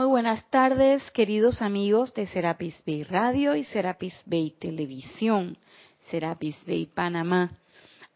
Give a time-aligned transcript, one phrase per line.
[0.00, 5.58] Muy buenas tardes, queridos amigos de Serapis Bay Radio y Serapis Bay Televisión,
[6.10, 7.50] Serapis Bay Panamá.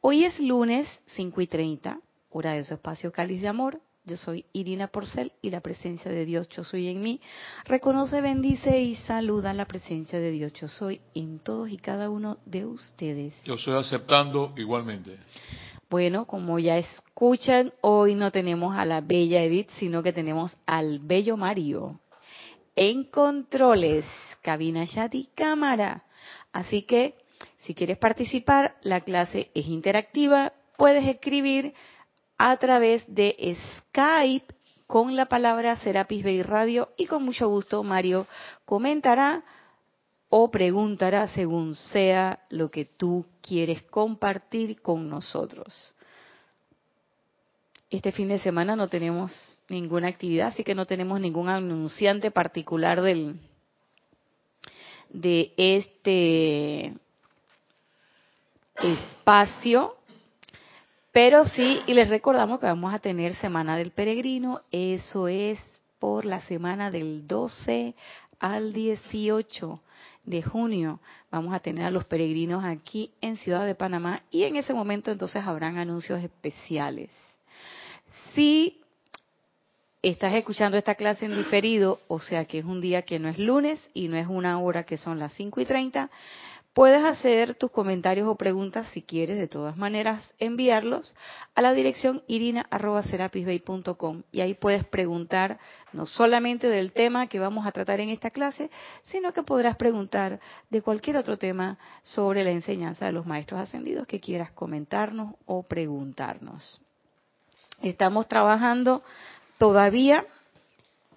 [0.00, 2.00] Hoy es lunes 5 y 30,
[2.30, 3.82] hora de su espacio Cáliz de Amor.
[4.06, 7.20] Yo soy Irina Porcel y la presencia de Dios Yo Soy en mí
[7.66, 12.38] reconoce, bendice y saluda la presencia de Dios Yo Soy en todos y cada uno
[12.46, 13.34] de ustedes.
[13.44, 15.18] Yo estoy aceptando igualmente.
[15.94, 20.98] Bueno, como ya escuchan, hoy no tenemos a la bella Edith, sino que tenemos al
[20.98, 22.00] bello Mario.
[22.74, 24.04] En controles,
[24.42, 26.02] cabina chat y cámara.
[26.52, 27.14] Así que,
[27.58, 30.52] si quieres participar, la clase es interactiva.
[30.76, 31.74] Puedes escribir
[32.38, 34.52] a través de Skype
[34.88, 38.26] con la palabra Serapis Bay Radio y con mucho gusto Mario
[38.64, 39.44] comentará
[40.28, 45.93] o preguntará según sea lo que tú quieres compartir con nosotros.
[47.94, 49.30] Este fin de semana no tenemos
[49.68, 53.38] ninguna actividad, así que no tenemos ningún anunciante particular del
[55.10, 56.92] de este
[58.82, 59.94] espacio,
[61.12, 65.60] pero sí, y les recordamos que vamos a tener Semana del Peregrino, eso es
[66.00, 67.94] por la semana del 12
[68.40, 69.80] al 18
[70.24, 70.98] de junio
[71.30, 75.12] vamos a tener a los peregrinos aquí en Ciudad de Panamá y en ese momento
[75.12, 77.10] entonces habrán anuncios especiales.
[78.34, 78.80] Si
[80.02, 83.38] estás escuchando esta clase en diferido, o sea que es un día que no es
[83.38, 86.10] lunes y no es una hora que son las 5 y 30,
[86.74, 91.14] Puedes hacer tus comentarios o preguntas si quieres, de todas maneras, enviarlos
[91.54, 95.60] a la dirección irina.serapisbay.com y ahí puedes preguntar
[95.92, 98.70] no solamente del tema que vamos a tratar en esta clase,
[99.04, 104.08] sino que podrás preguntar de cualquier otro tema sobre la enseñanza de los maestros ascendidos
[104.08, 106.83] que quieras comentarnos o preguntarnos.
[107.84, 109.02] Estamos trabajando
[109.58, 110.24] todavía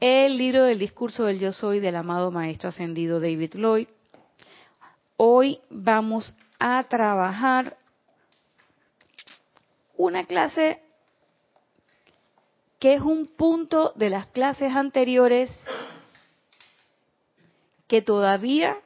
[0.01, 3.87] el libro del discurso del yo soy del amado maestro ascendido David Lloyd.
[5.15, 7.77] Hoy vamos a trabajar
[9.95, 10.81] una clase
[12.79, 15.49] que es un punto de las clases anteriores
[17.87, 18.77] que todavía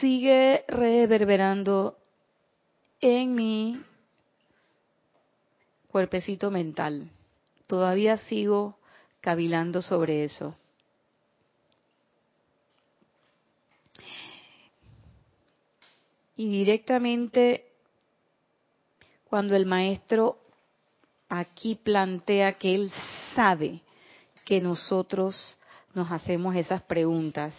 [0.00, 1.98] sigue reverberando
[3.02, 3.78] en mi
[5.92, 7.10] cuerpecito mental.
[7.66, 8.78] Todavía sigo
[9.20, 10.56] cavilando sobre eso.
[16.34, 17.66] Y directamente
[19.28, 20.38] cuando el maestro
[21.28, 22.90] aquí plantea que él
[23.36, 23.82] sabe
[24.44, 25.58] que nosotros
[25.94, 27.54] nos hacemos esas preguntas,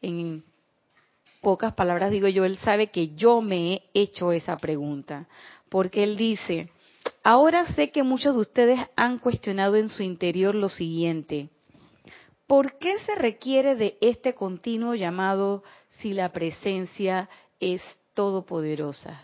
[0.00, 0.44] en
[1.40, 5.26] pocas palabras digo yo, él sabe que yo me he hecho esa pregunta,
[5.68, 6.70] porque él dice,
[7.22, 11.48] ahora sé que muchos de ustedes han cuestionado en su interior lo siguiente,
[12.46, 17.28] ¿por qué se requiere de este continuo llamado si la presencia
[17.60, 17.82] es
[18.14, 19.22] todopoderosa?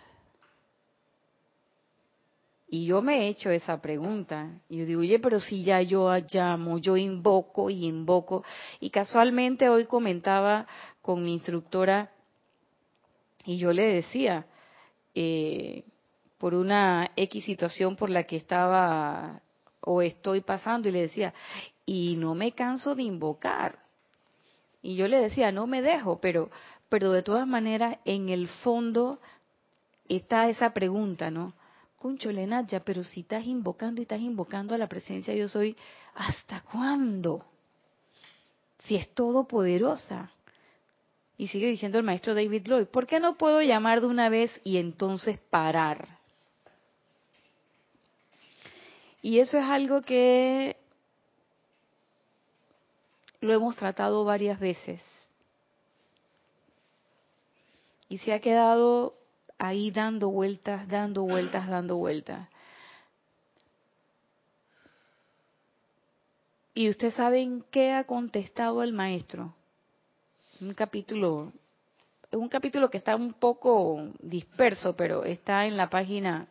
[2.71, 4.61] Y yo me he hecho esa pregunta.
[4.69, 8.45] Y yo digo, oye, pero si ya yo llamo, yo invoco y invoco.
[8.79, 10.67] Y casualmente hoy comentaba
[11.01, 12.11] con mi instructora
[13.47, 14.45] y yo le decía,
[15.15, 15.85] eh,
[16.39, 19.43] por una X situación por la que estaba
[19.81, 21.35] o estoy pasando, y le decía,
[21.87, 23.79] y no me canso de invocar.
[24.83, 26.51] Y yo le decía, no me dejo, pero
[26.89, 29.21] pero de todas maneras en el fondo
[30.09, 31.55] está esa pregunta, ¿no?
[31.97, 35.77] Concho ya, pero si estás invocando y estás invocando a la presencia de yo soy,
[36.15, 37.45] ¿hasta cuándo?
[38.85, 40.31] Si es todopoderosa.
[41.37, 44.61] Y sigue diciendo el maestro David Lloyd, ¿por qué no puedo llamar de una vez
[44.65, 46.18] y entonces parar?
[49.21, 50.77] Y eso es algo que
[53.41, 55.03] lo hemos tratado varias veces
[58.09, 59.15] y se ha quedado
[59.59, 62.49] ahí dando vueltas, dando vueltas, dando vueltas.
[66.75, 69.55] Y ustedes saben qué ha contestado el maestro.
[70.61, 71.53] Un capítulo,
[72.31, 76.47] es un capítulo que está un poco disperso, pero está en la página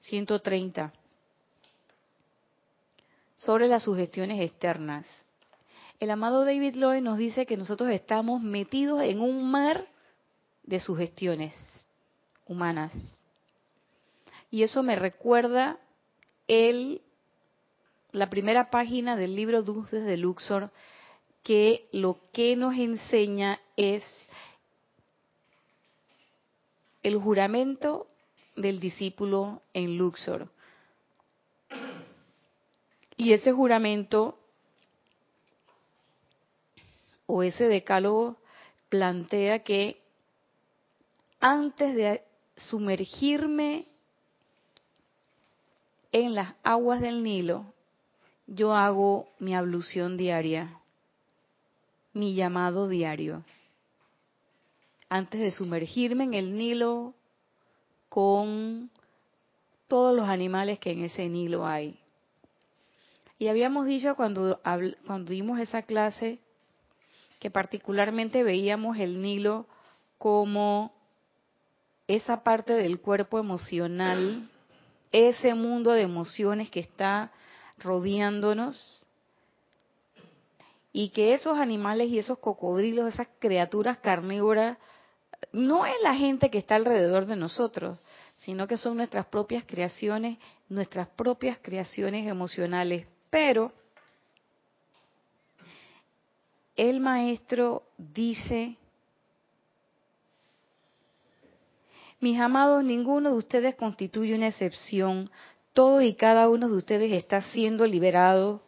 [0.00, 0.92] 130
[3.42, 5.06] sobre las sugestiones externas.
[5.98, 9.86] El amado David Lloyd nos dice que nosotros estamos metidos en un mar
[10.62, 11.54] de sugestiones
[12.46, 12.92] humanas.
[14.50, 15.78] Y eso me recuerda
[16.46, 17.02] el,
[18.12, 20.70] la primera página del libro Dulces de Luxor,
[21.42, 24.04] que lo que nos enseña es
[27.02, 28.06] el juramento
[28.54, 30.48] del discípulo en Luxor.
[33.16, 34.38] Y ese juramento
[37.26, 38.36] o ese decálogo
[38.88, 40.02] plantea que
[41.40, 42.22] antes de
[42.56, 43.86] sumergirme
[46.12, 47.64] en las aguas del Nilo,
[48.46, 50.78] yo hago mi ablución diaria,
[52.12, 53.44] mi llamado diario.
[55.08, 57.14] Antes de sumergirme en el Nilo
[58.08, 58.90] con
[59.88, 62.01] todos los animales que en ese Nilo hay.
[63.42, 64.60] Y habíamos dicho cuando,
[65.04, 66.38] cuando dimos esa clase
[67.40, 69.66] que particularmente veíamos el Nilo
[70.16, 70.92] como
[72.06, 74.48] esa parte del cuerpo emocional,
[75.10, 77.32] ese mundo de emociones que está
[77.78, 79.04] rodeándonos
[80.92, 84.78] y que esos animales y esos cocodrilos, esas criaturas carnívoras,
[85.50, 87.98] no es la gente que está alrededor de nosotros,
[88.36, 93.08] sino que son nuestras propias creaciones, nuestras propias creaciones emocionales.
[93.32, 93.72] Pero
[96.76, 98.76] el maestro dice,
[102.20, 105.30] mis amados, ninguno de ustedes constituye una excepción,
[105.72, 108.60] todo y cada uno de ustedes está siendo liberado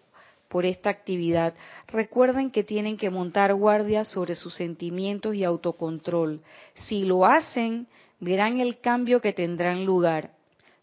[0.49, 1.53] por esta actividad.
[1.89, 6.41] Recuerden que tienen que montar guardia sobre sus sentimientos y autocontrol.
[6.73, 7.87] Si lo hacen,
[8.19, 10.31] verán el cambio que tendrán lugar.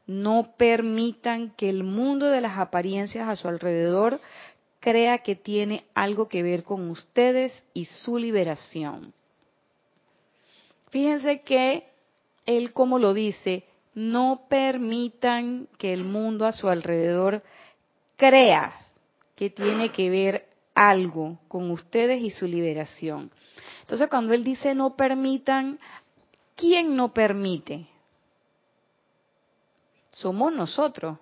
[0.08, 4.20] No permitan que el mundo de las apariencias a su alrededor
[4.80, 9.14] crea que tiene algo que ver con ustedes y su liberación.
[10.90, 11.86] Fíjense que
[12.46, 13.64] él, como lo dice,
[13.94, 17.44] no permitan que el mundo a su alrededor
[18.18, 18.74] crea
[19.36, 23.32] que tiene que ver algo con ustedes y su liberación.
[23.82, 25.80] Entonces, cuando él dice no permitan,
[26.56, 27.88] ¿quién no permite?
[30.12, 31.18] Somos nosotros.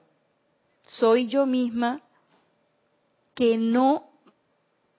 [0.84, 2.02] Soy yo misma
[3.36, 4.10] que no,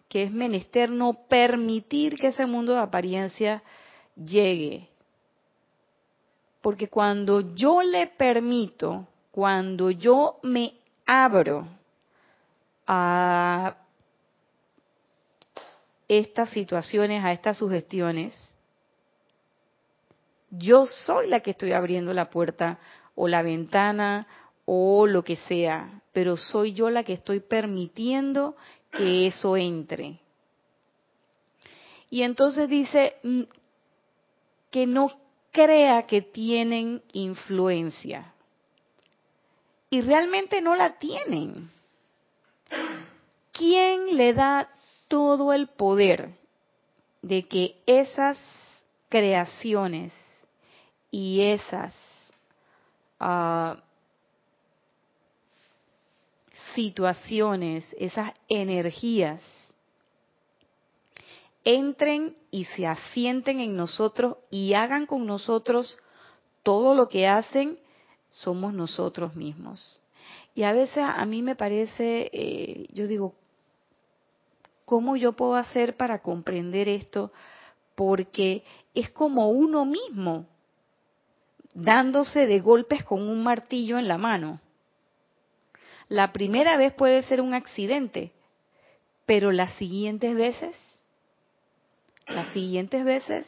[0.08, 3.62] que es menester no permitir que ese mundo de apariencia
[4.16, 4.88] llegue.
[6.62, 10.74] Porque cuando yo le permito, cuando yo me
[11.06, 11.66] abro
[12.86, 13.76] a
[16.06, 18.56] estas situaciones, a estas sugestiones,
[20.50, 22.78] yo soy la que estoy abriendo la puerta
[23.14, 24.26] o la ventana
[24.64, 28.56] o lo que sea, pero soy yo la que estoy permitiendo
[28.92, 30.20] que eso entre.
[32.08, 33.42] Y entonces dice mm,
[34.70, 35.12] que no
[35.52, 38.32] crea que tienen influencia.
[39.90, 41.70] Y realmente no la tienen.
[43.52, 44.68] ¿Quién le da
[45.08, 46.30] todo el poder
[47.22, 48.38] de que esas
[49.08, 50.12] creaciones
[51.10, 51.96] y esas
[53.20, 53.76] uh,
[56.74, 59.42] situaciones, esas energías,
[61.64, 65.98] entren y se asienten en nosotros y hagan con nosotros
[66.62, 67.78] todo lo que hacen,
[68.28, 70.00] somos nosotros mismos.
[70.54, 73.34] Y a veces a mí me parece, eh, yo digo,
[74.84, 77.32] ¿cómo yo puedo hacer para comprender esto?
[77.94, 78.64] Porque
[78.94, 80.46] es como uno mismo
[81.74, 84.60] dándose de golpes con un martillo en la mano.
[86.08, 88.32] La primera vez puede ser un accidente,
[89.26, 90.76] pero las siguientes veces,
[92.26, 93.46] las siguientes veces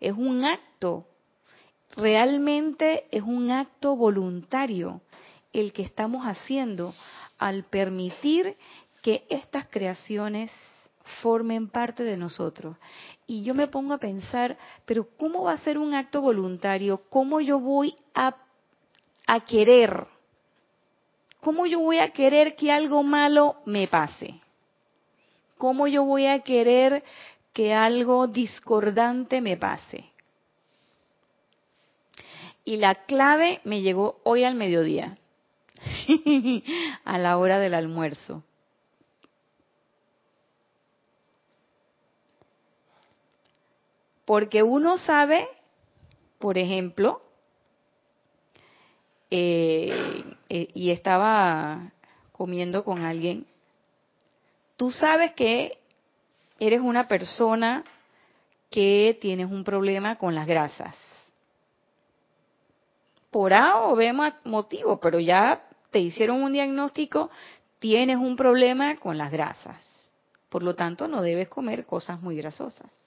[0.00, 1.06] es un acto,
[1.96, 5.02] realmente es un acto voluntario
[5.52, 6.94] el que estamos haciendo
[7.38, 8.56] al permitir
[9.02, 10.50] que estas creaciones
[11.22, 12.76] formen parte de nosotros.
[13.26, 17.02] Y yo me pongo a pensar, pero ¿cómo va a ser un acto voluntario?
[17.08, 18.36] ¿Cómo yo voy a,
[19.26, 20.06] a querer
[21.40, 24.40] ¿cómo yo voy a querer que algo malo me pase?
[25.56, 27.02] ¿Cómo yo voy a querer
[27.52, 30.04] que algo discordante me pase?
[32.64, 35.16] Y la clave me llegó hoy al mediodía,
[37.04, 38.44] a la hora del almuerzo.
[44.28, 45.48] Porque uno sabe,
[46.38, 47.22] por ejemplo,
[49.30, 51.92] eh, eh, y estaba
[52.32, 53.46] comiendo con alguien,
[54.76, 55.78] tú sabes que
[56.60, 57.84] eres una persona
[58.70, 60.94] que tienes un problema con las grasas.
[63.30, 64.12] Por A o B
[64.44, 67.30] motivo, pero ya te hicieron un diagnóstico,
[67.78, 70.12] tienes un problema con las grasas.
[70.50, 72.97] Por lo tanto, no debes comer cosas muy grasosas.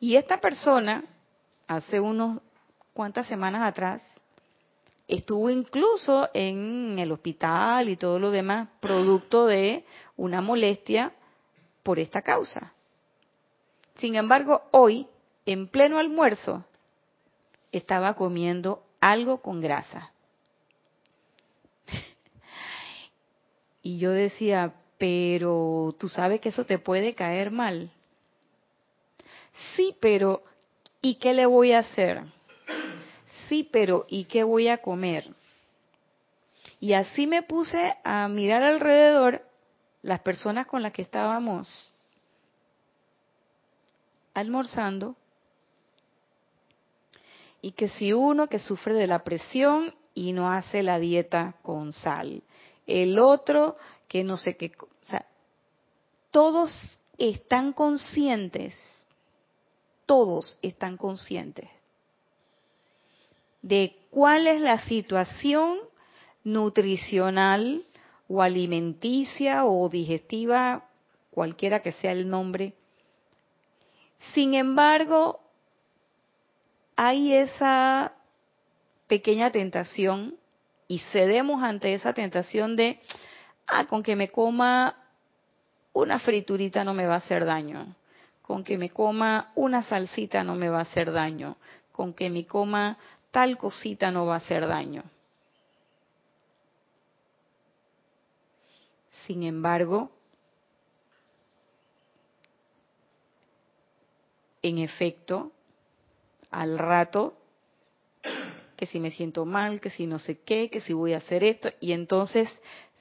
[0.00, 1.04] Y esta persona,
[1.66, 2.40] hace unos
[2.92, 4.02] cuantas semanas atrás,
[5.08, 9.84] estuvo incluso en el hospital y todo lo demás, producto de
[10.16, 11.12] una molestia
[11.82, 12.72] por esta causa.
[13.96, 15.06] Sin embargo, hoy,
[15.46, 16.64] en pleno almuerzo,
[17.70, 20.10] estaba comiendo algo con grasa.
[23.82, 27.90] Y yo decía, pero tú sabes que eso te puede caer mal.
[29.74, 30.42] Sí, pero
[31.00, 32.22] ¿y qué le voy a hacer?
[33.48, 35.34] Sí, pero ¿y qué voy a comer?
[36.80, 39.42] Y así me puse a mirar alrededor
[40.02, 41.94] las personas con las que estábamos
[44.34, 45.16] almorzando
[47.62, 51.92] y que si uno que sufre de la presión y no hace la dieta con
[51.92, 52.42] sal,
[52.86, 55.24] el otro que no sé qué, o sea,
[56.30, 58.74] todos están conscientes,
[60.06, 61.68] todos están conscientes
[63.64, 65.78] de cuál es la situación
[66.44, 67.82] nutricional
[68.28, 70.84] o alimenticia o digestiva,
[71.30, 72.74] cualquiera que sea el nombre.
[74.34, 75.40] Sin embargo,
[76.94, 78.12] hay esa
[79.06, 80.36] pequeña tentación
[80.86, 83.00] y cedemos ante esa tentación de,
[83.66, 84.96] ah, con que me coma
[85.94, 87.94] una friturita no me va a hacer daño,
[88.46, 91.56] con que me coma una salsita no me va a hacer daño,
[91.92, 92.98] con que me coma
[93.30, 95.02] tal cosita no va a hacer daño.
[99.26, 100.10] Sin embargo,
[104.60, 105.50] en efecto,
[106.50, 107.38] al rato
[108.76, 111.44] que si me siento mal, que si no sé qué, que si voy a hacer
[111.44, 112.50] esto, y entonces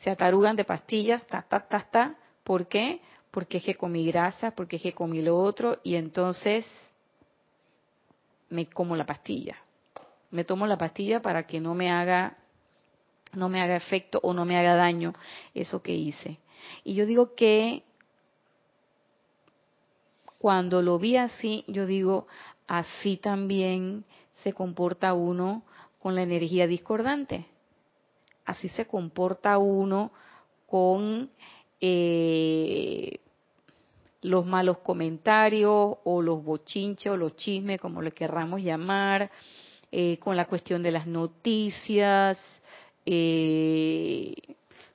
[0.03, 2.15] se atarugan de pastillas, ta, ta, ta, ta.
[2.45, 3.01] ¿Por qué?
[3.33, 6.67] Porque es que comí grasa, porque es que comí lo otro, y entonces
[8.49, 9.57] me como la pastilla.
[10.29, 12.37] Me tomo la pastilla para que no me haga,
[13.33, 15.13] no me haga efecto o no me haga daño
[15.55, 16.37] eso que hice.
[16.83, 17.81] Y yo digo que
[20.37, 22.27] cuando lo vi así, yo digo,
[22.67, 24.05] así también
[24.43, 25.63] se comporta uno
[25.97, 27.47] con la energía discordante.
[28.45, 30.11] Así se comporta uno
[30.67, 31.31] con
[31.81, 33.19] eh,
[34.23, 39.29] los malos comentarios o los bochinches o los chismes, como le querramos llamar,
[39.91, 42.39] eh, con la cuestión de las noticias,
[43.05, 44.33] eh,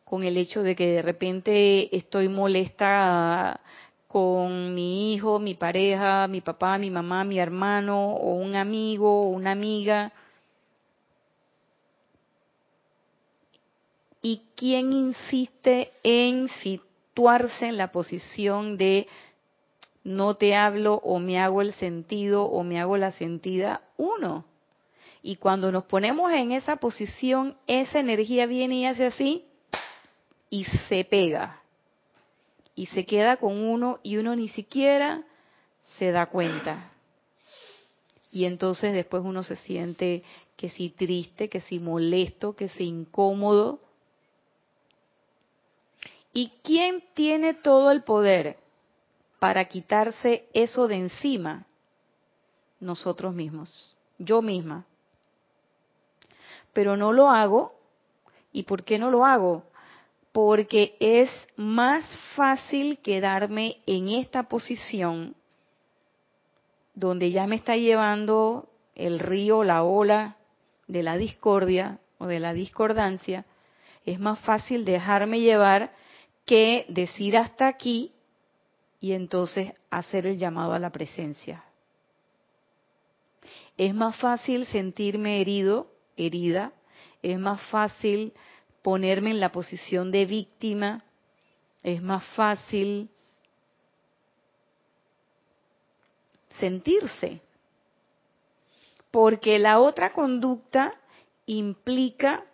[0.05, 3.61] con el hecho de que de repente estoy molesta
[4.09, 9.29] con mi hijo, mi pareja, mi papá, mi mamá, mi hermano o un amigo o
[9.29, 10.13] una amiga.
[14.23, 16.49] ¿Y quién insiste en
[17.61, 19.09] en la posición de
[20.05, 23.83] no te hablo o me hago el sentido o me hago la sentida?
[23.97, 24.45] Uno.
[25.23, 29.45] Y cuando nos ponemos en esa posición, esa energía viene y hace así
[30.49, 31.61] y se pega
[32.77, 35.25] y se queda con uno y uno ni siquiera
[35.99, 36.93] se da cuenta.
[38.31, 40.23] Y entonces después uno se siente
[40.57, 43.81] que si triste, que si molesto, que si incómodo.
[46.40, 48.59] ¿Y quién tiene todo el poder
[49.40, 51.66] para quitarse eso de encima?
[52.78, 54.87] Nosotros mismos, yo misma.
[56.73, 57.75] Pero no lo hago.
[58.52, 59.64] ¿Y por qué no lo hago?
[60.30, 62.04] porque es más
[62.37, 65.35] fácil quedarme en esta posición
[66.95, 70.37] donde ya me está llevando el río, la ola
[70.87, 73.47] de la discordia o de la discordancia,
[74.07, 75.90] es más fácil dejarme llevar
[76.49, 78.11] que decir hasta aquí
[79.00, 81.62] y entonces hacer el llamado a la presencia.
[83.76, 86.73] Es más fácil sentirme herido, herida,
[87.23, 88.33] es más fácil
[88.81, 91.05] ponerme en la posición de víctima,
[91.83, 93.11] es más fácil
[96.59, 97.43] sentirse.
[99.11, 100.95] Porque la otra conducta
[101.45, 102.47] implica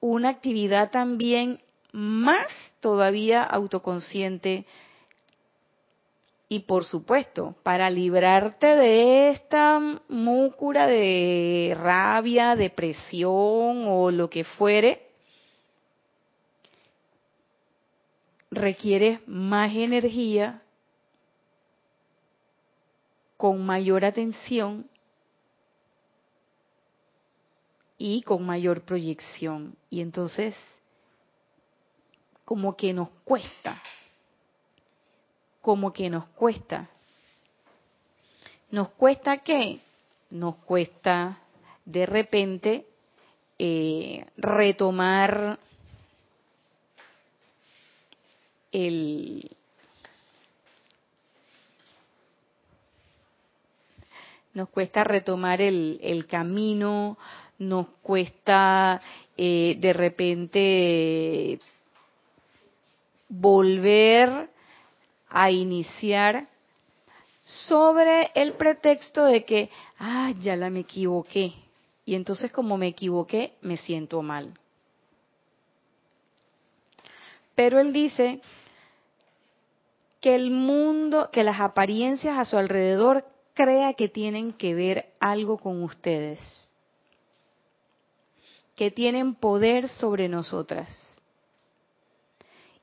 [0.00, 1.60] una actividad también
[1.92, 2.46] más
[2.80, 4.66] todavía autoconsciente.
[6.48, 9.78] Y por supuesto, para librarte de esta
[10.08, 15.08] múcura de rabia, depresión o lo que fuere,
[18.50, 20.62] requiere más energía,
[23.36, 24.90] con mayor atención
[27.96, 29.76] y con mayor proyección.
[29.90, 30.56] Y entonces,
[32.48, 33.78] como que nos cuesta,
[35.60, 36.88] como que nos cuesta.
[38.70, 39.80] ¿Nos cuesta qué?
[40.30, 41.40] Nos cuesta
[41.84, 42.86] de repente
[43.58, 45.58] eh, retomar
[48.72, 49.50] el,
[54.54, 57.18] nos cuesta retomar el, el camino,
[57.58, 59.02] nos cuesta
[59.36, 61.60] eh, de repente
[63.28, 64.50] volver
[65.28, 66.48] a iniciar
[67.42, 71.52] sobre el pretexto de que, ah, ya la me equivoqué.
[72.04, 74.52] Y entonces como me equivoqué, me siento mal.
[77.54, 78.40] Pero él dice
[80.20, 85.58] que el mundo, que las apariencias a su alrededor crea que tienen que ver algo
[85.58, 86.38] con ustedes,
[88.76, 91.07] que tienen poder sobre nosotras.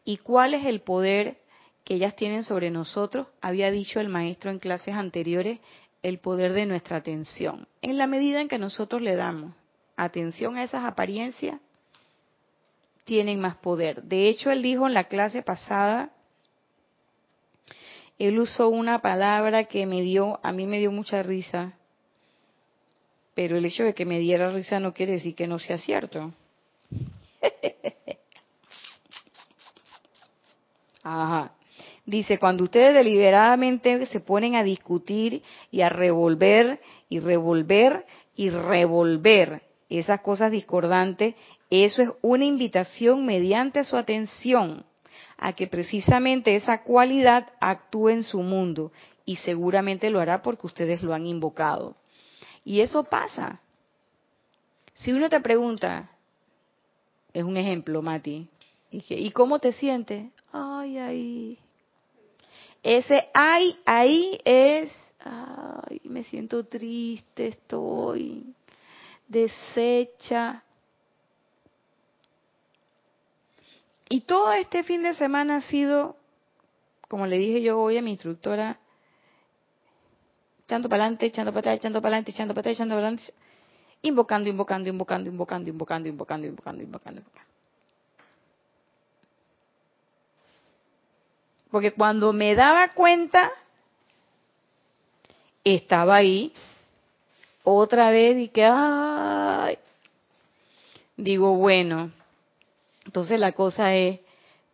[0.05, 1.37] ¿Y cuál es el poder
[1.83, 3.27] que ellas tienen sobre nosotros?
[3.41, 5.59] Había dicho el maestro en clases anteriores,
[6.03, 7.67] el poder de nuestra atención.
[7.81, 9.53] En la medida en que nosotros le damos
[9.97, 11.59] atención a esas apariencias,
[13.03, 14.03] tienen más poder.
[14.03, 16.11] De hecho, él dijo en la clase pasada
[18.17, 21.73] él usó una palabra que me dio, a mí me dio mucha risa,
[23.33, 26.33] pero el hecho de que me diera risa no quiere decir que no sea cierto.
[31.05, 31.51] Ajá.
[32.03, 39.61] Dice, cuando ustedes deliberadamente se ponen a discutir y a revolver y revolver y revolver
[39.87, 41.35] esas cosas discordantes,
[41.69, 44.83] eso es una invitación mediante su atención
[45.37, 48.91] a que precisamente esa cualidad actúe en su mundo
[49.25, 51.95] y seguramente lo hará porque ustedes lo han invocado.
[52.63, 53.61] Y eso pasa.
[54.93, 56.09] Si uno te pregunta,
[57.31, 58.47] es un ejemplo, Mati,
[58.89, 60.31] ¿y cómo te sientes?
[60.57, 61.59] Ay, ay.
[62.81, 68.53] Ese ay, ahí es, ay, me siento triste, estoy
[69.27, 70.63] deshecha,
[74.07, 76.15] Y todo este fin de semana ha sido,
[77.09, 78.79] como le dije yo hoy a mi instructora,
[80.63, 83.33] echando para adelante, echando para atrás, echando para adelante, echando para atrás, echando para adelante,
[84.03, 87.54] invocando, invocando, invocando, invocando, invocando, invocando, invocando, invocando.
[91.75, 93.51] Porque cuando me daba cuenta,
[95.61, 96.53] estaba ahí,
[97.65, 99.77] otra vez y que, ay,
[101.17, 102.13] digo, bueno,
[103.03, 104.21] entonces la cosa es,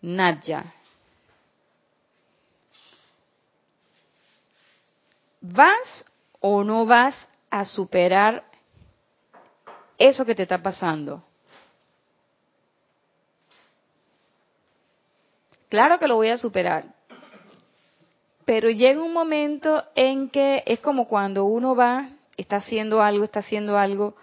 [0.04, 0.76] Nadja,
[5.42, 6.06] ¿vas
[6.40, 7.16] o no vas
[7.50, 8.44] a superar
[9.98, 11.24] eso que te está pasando?
[15.72, 16.84] Claro que lo voy a superar.
[18.44, 23.40] Pero llega un momento en que es como cuando uno va, está haciendo algo, está
[23.40, 24.18] haciendo algo,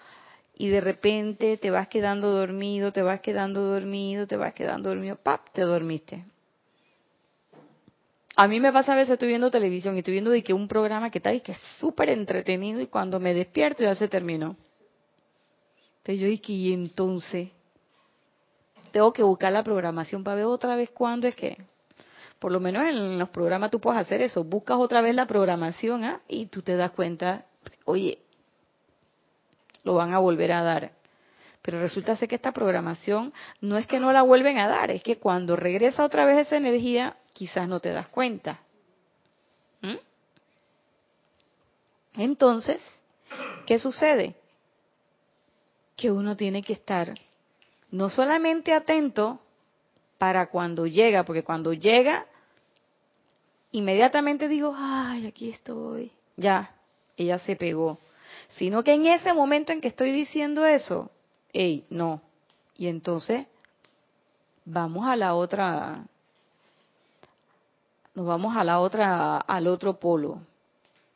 [0.59, 5.17] y de repente te vas quedando dormido, te vas quedando dormido, te vas quedando dormido,
[5.17, 5.49] ¡pap!
[5.55, 6.23] Te dormiste.
[8.37, 10.69] A mí me pasa a veces, estoy viendo televisión y estoy viendo de que un
[10.69, 14.55] programa que está ahí que es súper entretenido y cuando me despierto ya se terminó.
[16.03, 17.49] Entonces yo dije, y entonces
[18.91, 21.57] tengo que buscar la programación para ver otra vez cuándo es que,
[22.39, 26.05] por lo menos en los programas tú puedes hacer eso, buscas otra vez la programación
[26.05, 26.21] ¿ah?
[26.29, 27.47] y tú te das cuenta,
[27.85, 28.19] oye,
[29.85, 30.93] lo van a volver a dar.
[31.63, 35.03] Pero resulta ser que esta programación no es que no la vuelven a dar, es
[35.03, 38.61] que cuando regresa otra vez esa energía, quizás no te das cuenta.
[39.83, 39.97] ¿Mm?
[42.15, 42.81] Entonces,
[43.67, 44.35] ¿qué sucede?
[45.97, 47.13] Que uno tiene que estar
[47.91, 49.41] no solamente atento
[50.19, 52.27] para cuando llega, porque cuando llega,
[53.73, 56.75] inmediatamente digo, ay, aquí estoy, ya,
[57.17, 57.99] ella se pegó
[58.49, 61.11] sino que en ese momento en que estoy diciendo eso,
[61.53, 62.23] hey, no.
[62.77, 63.47] Y entonces
[64.65, 66.05] vamos a la otra,
[68.15, 70.41] nos vamos a la otra, al otro polo.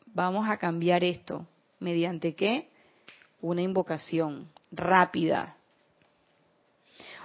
[0.06, 1.46] Vamos a cambiar esto.
[1.80, 2.68] ¿Mediante qué?
[3.40, 5.56] Una invocación rápida.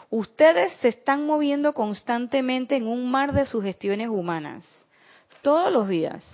[0.10, 4.66] Ustedes se están moviendo constantemente en un mar de sugestiones humanas,
[5.42, 6.26] todos los días.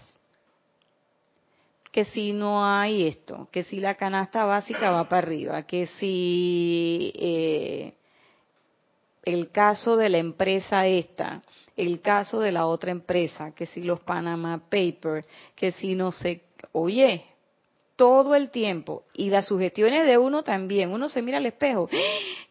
[1.91, 7.13] Que si no hay esto, que si la canasta básica va para arriba, que si
[7.15, 7.93] eh,
[9.23, 11.43] el caso de la empresa esta,
[11.77, 16.41] el caso de la otra empresa, que si los Panama Papers, que si no sé,
[16.71, 17.25] oye,
[17.95, 19.03] todo el tiempo.
[19.13, 20.91] Y las sugestiones de uno también.
[20.91, 21.89] Uno se mira al espejo.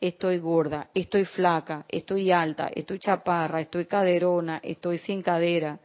[0.00, 5.78] Estoy gorda, estoy flaca, estoy alta, estoy chaparra, estoy caderona, estoy sin cadera.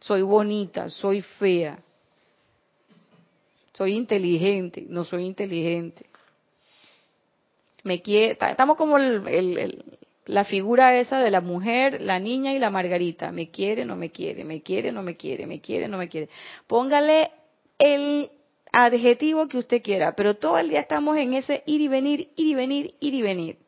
[0.00, 1.78] Soy bonita, soy fea
[3.78, 6.04] soy inteligente, no soy inteligente.
[7.84, 13.30] Me quiere, estamos como la figura esa de la mujer, la niña y la margarita.
[13.30, 16.28] Me quiere, no me quiere, me quiere, no me quiere, me quiere, no me quiere.
[16.66, 17.30] Póngale
[17.78, 18.32] el
[18.72, 22.46] adjetivo que usted quiera, pero todo el día estamos en ese ir y venir, ir
[22.46, 23.58] y venir, ir y venir.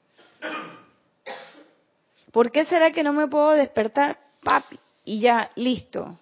[2.32, 4.78] ¿Por qué será que no me puedo despertar, papi?
[5.04, 6.18] Y ya, listo.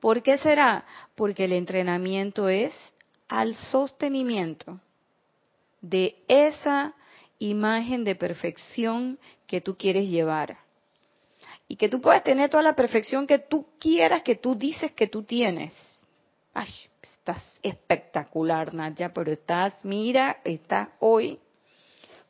[0.00, 0.86] ¿Por qué será?
[1.14, 2.72] Porque el entrenamiento es
[3.28, 4.80] al sostenimiento
[5.82, 6.94] de esa
[7.38, 10.58] imagen de perfección que tú quieres llevar.
[11.68, 15.06] Y que tú puedes tener toda la perfección que tú quieras, que tú dices que
[15.06, 15.72] tú tienes.
[16.52, 16.68] Ay,
[17.62, 21.38] espectacular, Nadia, pero estás, mira, estás hoy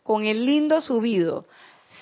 [0.03, 1.47] con el lindo subido.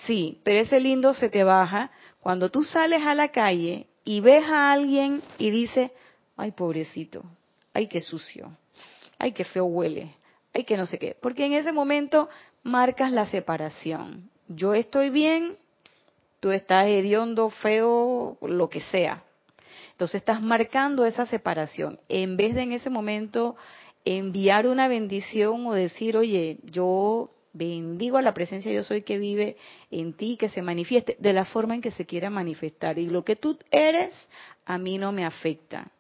[0.07, 4.45] Sí, pero ese lindo se te baja cuando tú sales a la calle y ves
[4.45, 5.91] a alguien y dices,
[6.37, 7.23] ay, pobrecito,
[7.75, 8.51] ay, qué sucio,
[9.19, 10.15] ay, qué feo huele,
[10.55, 11.17] ay, que no sé qué.
[11.21, 12.29] Porque en ese momento
[12.63, 14.31] marcas la separación.
[14.49, 15.57] Yo estoy bien,
[16.41, 19.23] tú estás hediondo, feo, lo que sea.
[19.99, 21.99] Entonces estás marcando esa separación.
[22.09, 23.57] En vez de en ese momento
[24.05, 29.57] enviar una bendición o decir, oye, yo bendigo a la presencia yo soy que vive
[29.91, 32.97] en ti, que se manifieste de la forma en que se quiera manifestar.
[32.97, 34.31] Y lo que tú eres,
[34.67, 35.91] a mí no me afecta.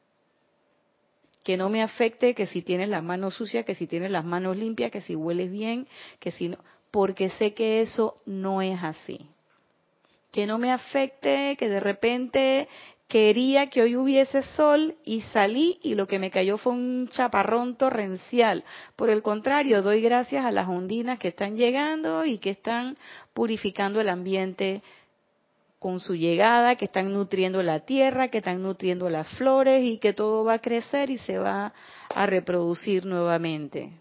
[1.43, 4.57] Que no me afecte que si tienes las manos sucias, que si tienes las manos
[4.57, 5.89] limpias, que si hueles bien,
[6.21, 6.59] que si no,
[6.93, 9.27] porque sé que eso no es así.
[10.31, 12.69] Que no me afecte que de repente
[13.09, 17.77] quería que hoy hubiese sol y salí y lo que me cayó fue un chaparrón
[17.77, 18.64] torrencial.
[18.97, 22.97] Por el contrario, doy gracias a las ondinas que están llegando y que están
[23.33, 24.83] purificando el ambiente
[25.79, 30.12] con su llegada, que están nutriendo la tierra, que están nutriendo las flores y que
[30.12, 31.73] todo va a crecer y se va
[32.14, 33.92] a reproducir nuevamente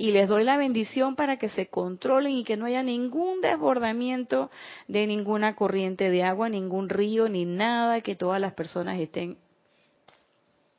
[0.00, 4.50] y les doy la bendición para que se controlen y que no haya ningún desbordamiento
[4.88, 9.36] de ninguna corriente de agua, ningún río, ni nada, que todas las personas estén.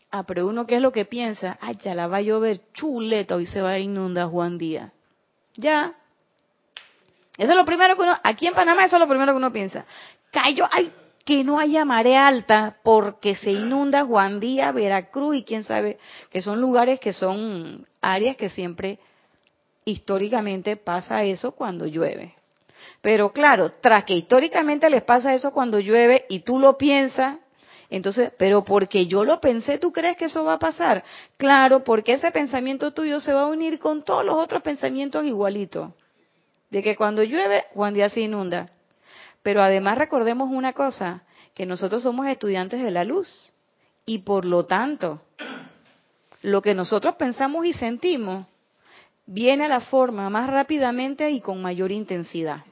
[0.10, 1.60] Ah, pero uno, ¿qué es lo que piensa?
[1.62, 4.92] Ay, ya la va a llover chuleta, hoy se va a inundar Juan Díaz.
[5.54, 5.94] Ya.
[7.38, 9.54] Eso es lo primero que uno, aquí en Panamá eso es lo primero que uno
[9.54, 9.86] piensa.
[10.32, 10.92] Cayó, ay,
[11.26, 16.00] que no haya marea alta porque se inunda Juan Díaz, Veracruz y quién sabe,
[16.32, 18.98] que son lugares que son áreas que siempre
[19.92, 22.36] históricamente pasa eso cuando llueve.
[23.02, 27.38] Pero claro, tras que históricamente les pasa eso cuando llueve y tú lo piensas,
[27.90, 31.04] entonces, pero porque yo lo pensé, ¿tú crees que eso va a pasar?
[31.38, 35.92] Claro, porque ese pensamiento tuyo se va a unir con todos los otros pensamientos igualitos.
[36.70, 38.70] De que cuando llueve, Juan Díaz se inunda.
[39.44, 41.24] Pero además recordemos una cosa,
[41.54, 43.52] que nosotros somos estudiantes de la luz.
[44.06, 45.22] Y por lo tanto,
[46.42, 48.48] lo que nosotros pensamos y sentimos
[49.34, 52.66] viene a la forma más rápidamente y con mayor intensidad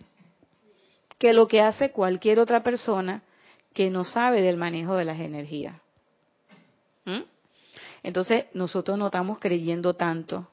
[1.17, 3.23] que lo que hace cualquier otra persona
[3.73, 5.75] que no sabe del manejo de las energías.
[7.05, 7.21] ¿Mm?
[8.03, 10.47] Entonces, nosotros no estamos creyendo tanto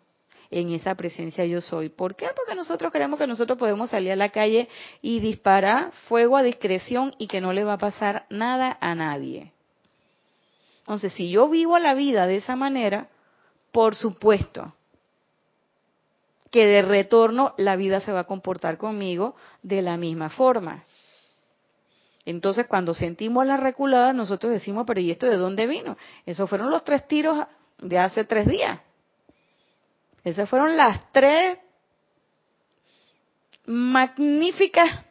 [0.51, 1.89] en esa presencia yo soy.
[1.89, 2.27] ¿Por qué?
[2.37, 4.69] Porque nosotros creemos que nosotros podemos salir a la calle
[5.03, 9.53] y disparar fuego a discreción y que no le va a pasar nada a nadie.
[10.81, 13.09] Entonces, si yo vivo la vida de esa manera,
[13.73, 14.73] por supuesto
[16.57, 20.85] que de retorno la vida se va a comportar conmigo de la misma forma.
[22.25, 25.99] Entonces, cuando sentimos la reculada, nosotros decimos, pero ¿y esto de dónde vino?
[26.25, 28.81] Esos fueron los tres tiros de hace tres días.
[30.25, 31.59] Esas fueron las tres
[33.67, 35.05] magníficas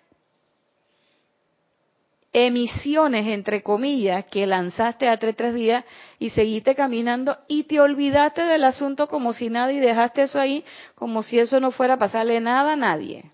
[2.38, 5.86] emisiones, entre comillas, que lanzaste hace tres días
[6.20, 10.66] y seguiste caminando y te olvidaste del asunto como si nada y dejaste eso ahí
[10.96, 13.32] como si eso no fuera a pasarle nada a nadie.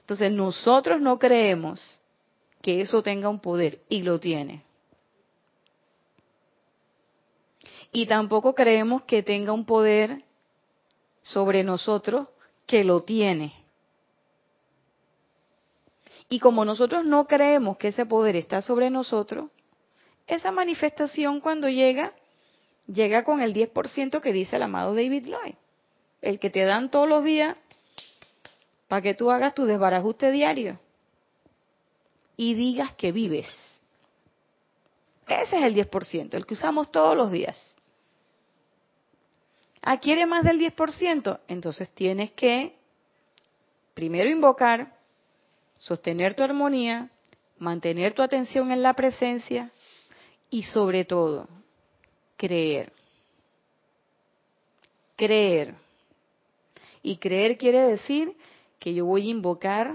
[0.00, 2.00] Entonces nosotros no creemos
[2.62, 4.62] que eso tenga un poder y lo tiene.
[7.92, 10.22] Y tampoco creemos que tenga un poder
[11.20, 12.28] sobre nosotros
[12.66, 13.65] que lo tiene.
[16.28, 19.50] Y como nosotros no creemos que ese poder está sobre nosotros,
[20.26, 22.12] esa manifestación cuando llega,
[22.86, 25.54] llega con el 10% que dice el amado David Lloyd.
[26.20, 27.56] El que te dan todos los días
[28.88, 30.80] para que tú hagas tu desbarajuste diario
[32.36, 33.46] y digas que vives.
[35.28, 37.74] Ese es el 10%, el que usamos todos los días.
[39.82, 41.40] ¿Ah, quiere más del 10%?
[41.48, 42.76] Entonces tienes que
[43.94, 44.95] primero invocar,
[45.78, 47.10] sostener tu armonía,
[47.58, 49.70] mantener tu atención en la presencia
[50.50, 51.48] y sobre todo,
[52.36, 52.92] creer.
[55.16, 55.74] Creer.
[57.02, 58.36] Y creer quiere decir
[58.78, 59.94] que yo voy a invocar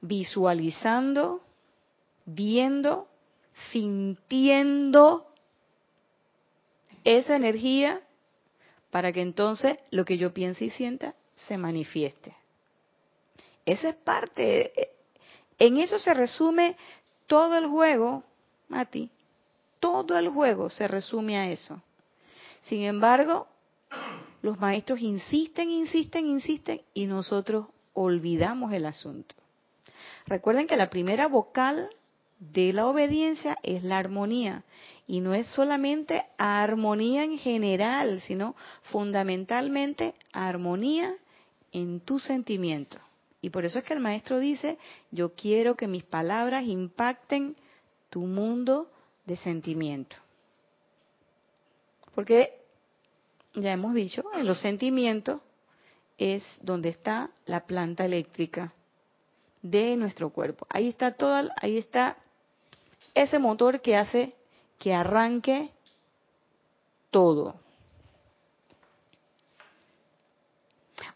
[0.00, 1.40] visualizando,
[2.24, 3.08] viendo,
[3.72, 5.26] sintiendo
[7.04, 8.00] esa energía
[8.90, 11.14] para que entonces lo que yo piense y sienta
[11.46, 12.34] se manifieste.
[13.68, 14.72] Esa es parte,
[15.58, 16.74] en eso se resume
[17.26, 18.24] todo el juego,
[18.70, 19.10] Mati,
[19.78, 21.78] todo el juego se resume a eso.
[22.62, 23.46] Sin embargo,
[24.40, 29.34] los maestros insisten, insisten, insisten y nosotros olvidamos el asunto.
[30.26, 31.90] Recuerden que la primera vocal
[32.38, 34.64] de la obediencia es la armonía.
[35.06, 41.14] Y no es solamente armonía en general, sino fundamentalmente armonía
[41.72, 42.98] en tu sentimiento.
[43.40, 44.78] Y por eso es que el maestro dice,
[45.10, 47.56] yo quiero que mis palabras impacten
[48.10, 48.90] tu mundo
[49.26, 50.16] de sentimiento.
[52.14, 52.60] Porque
[53.54, 55.40] ya hemos dicho, en los sentimientos
[56.16, 58.72] es donde está la planta eléctrica
[59.62, 60.66] de nuestro cuerpo.
[60.68, 62.16] Ahí está todo, ahí está
[63.14, 64.34] ese motor que hace
[64.78, 65.70] que arranque
[67.10, 67.60] todo.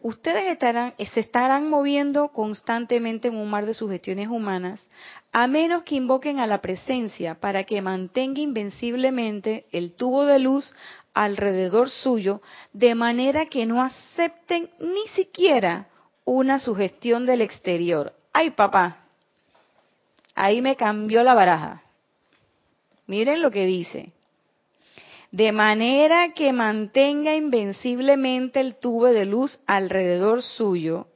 [0.02, 4.84] Ustedes estarán, se estarán moviendo constantemente en un mar de sugestiones humanas,
[5.30, 10.74] a menos que invoquen a la presencia para que mantenga invenciblemente el tubo de luz
[11.14, 15.86] alrededor suyo, de manera que no acepten ni siquiera
[16.24, 18.12] una sugestión del exterior.
[18.32, 19.04] ¡Ay, papá!
[20.34, 21.82] Ahí me cambió la baraja.
[23.06, 24.12] Miren lo que dice.
[25.32, 31.06] De manera que mantenga invenciblemente el tubo de luz alrededor suyo,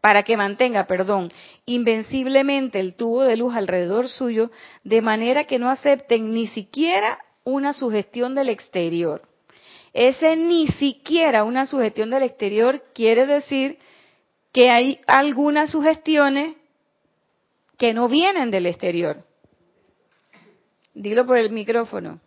[0.00, 1.28] para que mantenga, perdón,
[1.66, 4.52] invenciblemente el tubo de luz alrededor suyo,
[4.84, 9.22] de manera que no acepten ni siquiera una sugestión del exterior.
[9.92, 13.78] Ese ni siquiera una sugestión del exterior quiere decir
[14.52, 16.54] que hay algunas sugestiones
[17.76, 19.24] que no vienen del exterior.
[20.94, 22.20] Dilo por el micrófono.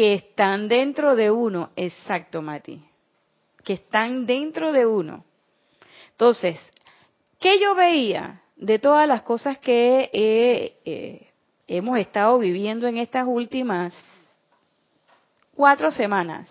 [0.00, 1.72] Que están dentro de uno.
[1.76, 2.82] Exacto, Mati.
[3.62, 5.26] Que están dentro de uno.
[6.12, 6.58] Entonces,
[7.38, 11.30] ¿qué yo veía de todas las cosas que eh,
[11.66, 13.92] hemos estado viviendo en estas últimas
[15.54, 16.50] cuatro semanas?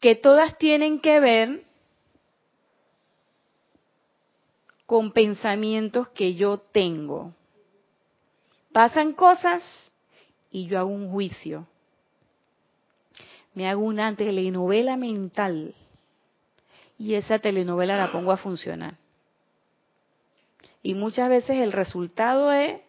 [0.00, 1.64] Que todas tienen que ver
[4.84, 7.32] con pensamientos que yo tengo.
[8.70, 9.62] Pasan cosas
[10.54, 11.66] y yo hago un juicio.
[13.54, 15.74] Me hago una telenovela mental
[16.96, 18.94] y esa telenovela la pongo a funcionar.
[20.80, 22.80] Y muchas veces el resultado es,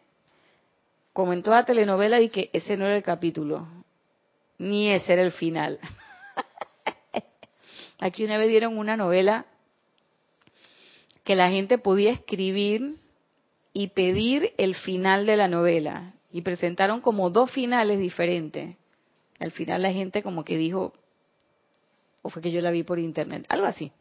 [1.11, 3.67] como en toda telenovela, y que ese no era el capítulo,
[4.59, 5.79] ni ese era el final.
[7.99, 9.47] Aquí una vez dieron una novela
[11.23, 12.97] que la gente podía escribir
[13.73, 16.13] y pedir el final de la novela.
[16.35, 18.75] Y presentaron como dos finales diferentes.
[19.39, 20.91] Al final la gente como que dijo,
[22.21, 23.93] o fue que yo la vi por internet, algo así.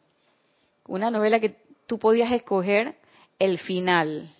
[0.85, 1.55] Una novela que
[1.87, 2.97] tú podías escoger
[3.39, 4.35] el final.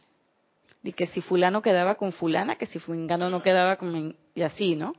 [0.83, 4.17] Y que si fulano quedaba con fulana, que si fulano no quedaba con...
[4.33, 4.93] Y así, ¿no?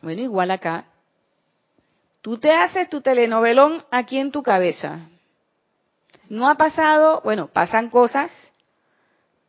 [0.00, 0.86] Bueno, igual acá.
[2.22, 5.06] Tú te haces tu telenovelón aquí en tu cabeza.
[6.30, 8.32] No ha pasado, bueno, pasan cosas,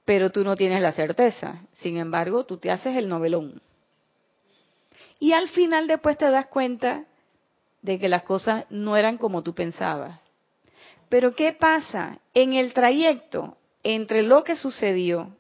[0.08, 1.64] pero tú no tienes la certeza.
[1.74, 3.62] Sin embargo, tú te haces el novelón.
[5.20, 7.04] Y al final después te das cuenta
[7.82, 10.22] de que las cosas no eran como tú pensabas.
[11.10, 12.20] Pero ¿qué pasa?
[12.34, 15.36] En el trayecto entre lo que sucedió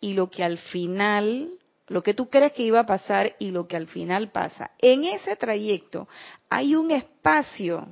[0.00, 1.48] y lo que al final,
[1.86, 5.04] lo que tú crees que iba a pasar y lo que al final pasa, en
[5.04, 6.08] ese trayecto
[6.50, 7.88] hay un espacio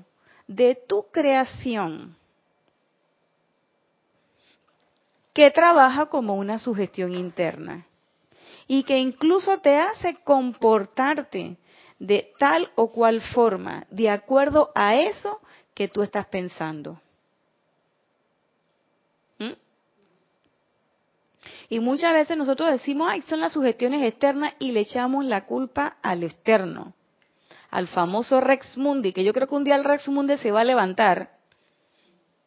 [0.47, 2.19] de tu creación
[5.35, 7.87] que trabaja como una sugestión interna
[8.67, 11.57] y que incluso te hace comportarte
[11.99, 15.41] de tal o cual forma, de acuerdo a eso
[15.75, 17.01] que tú estás pensando.
[19.39, 19.53] ¿Mm?
[21.69, 25.97] Y muchas veces nosotros decimos, ay, son las sugestiones externas y le echamos la culpa
[26.01, 26.95] al externo,
[27.71, 30.61] al famoso Rex Mundi, que yo creo que un día el Rex Mundi se va
[30.61, 31.35] a levantar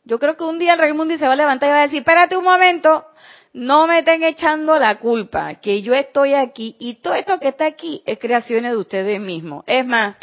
[0.08, 1.82] yo creo que un día el Rey Mundi se va a levantar y va a
[1.82, 3.06] decir, espérate un momento,
[3.52, 7.66] no me estén echando la culpa, que yo estoy aquí y todo esto que está
[7.66, 9.66] aquí es creaciones de ustedes mismos.
[9.68, 10.16] Es más,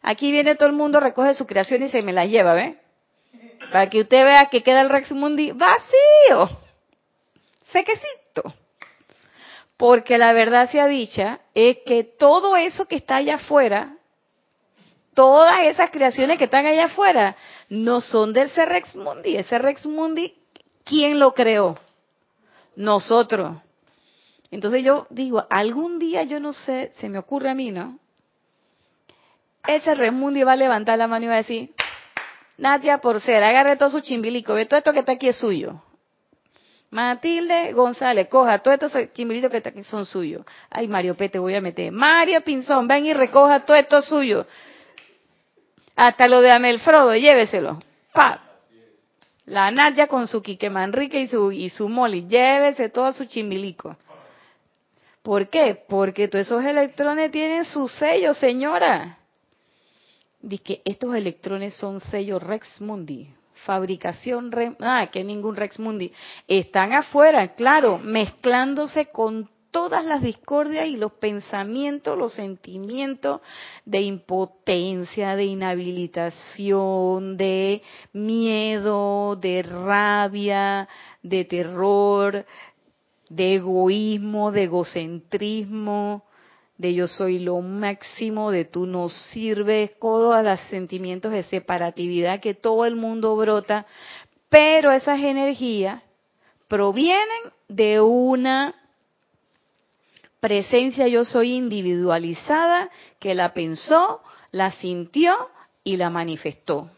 [0.00, 2.78] aquí viene todo el mundo, recoge su creación y se me la lleva, ¿ve?
[3.70, 6.48] Para que usted vea que queda el Rex Mundi vacío,
[7.64, 8.54] sequecito.
[9.76, 13.96] Porque la verdad sea dicha es que todo eso que está allá afuera,
[15.12, 17.36] todas esas creaciones que están allá afuera,
[17.68, 19.36] no son del Rex Mundi.
[19.36, 20.34] Ese Rex Mundi,
[20.84, 21.78] ¿quién lo creó?
[22.76, 23.58] Nosotros.
[24.50, 27.98] Entonces yo digo, algún día yo no sé, se me ocurre a mí, ¿no?
[29.66, 31.74] Ese Rex Mundi va a levantar la mano y va a decir,
[32.58, 35.82] Nadia por ser, agarre todo su chimbilico, ve todo esto que está aquí es suyo.
[36.90, 40.44] Matilde González, coja todos estos chimbilitos que están aquí son suyos.
[40.70, 41.90] Ay, Mario P, te voy a meter.
[41.90, 44.46] Mario Pinzón, ven y recoja todo esto suyo.
[45.96, 47.78] Hasta lo de Amel Frodo, lléveselo.
[48.12, 48.40] Pa.
[49.46, 53.96] La Nadia con su Quique Manrique y su, y su Molly, llévese todo su chimbilico.
[55.22, 55.82] ¿Por qué?
[55.88, 59.18] Porque todos esos electrones tienen su sello, señora.
[60.40, 63.28] Dice que estos electrones son sello Rex Mundi.
[63.64, 66.12] Fabricación, ah, que ningún Rex Mundi.
[66.46, 73.40] Están afuera, claro, mezclándose con todas las discordias y los pensamientos, los sentimientos
[73.84, 77.82] de impotencia, de inhabilitación, de
[78.12, 80.88] miedo, de rabia,
[81.24, 82.46] de terror,
[83.28, 86.22] de egoísmo, de egocentrismo,
[86.78, 92.54] de yo soy lo máximo, de tú no sirves, todos los sentimientos de separatividad que
[92.54, 93.86] todo el mundo brota,
[94.48, 96.00] pero esas energías
[96.68, 98.76] provienen de una
[100.44, 105.34] presencia yo soy individualizada que la pensó, la sintió
[105.82, 106.90] y la manifestó.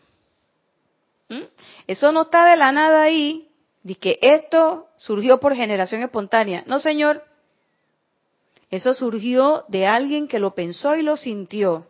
[1.28, 1.42] ¿Mm?
[1.86, 3.46] Eso no está de la nada ahí,
[3.84, 6.64] de que esto surgió por generación espontánea.
[6.66, 7.22] No, señor.
[8.68, 11.86] Eso surgió de alguien que lo pensó y lo sintió.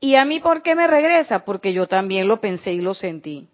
[0.00, 1.44] ¿Y a mí por qué me regresa?
[1.44, 3.48] Porque yo también lo pensé y lo sentí.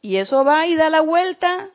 [0.00, 1.68] Y eso va y da la vuelta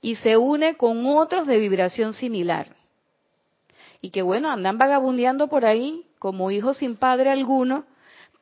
[0.00, 2.80] y se une con otros de vibración similar
[4.02, 7.86] y que bueno, andan vagabundeando por ahí como hijos sin padre alguno,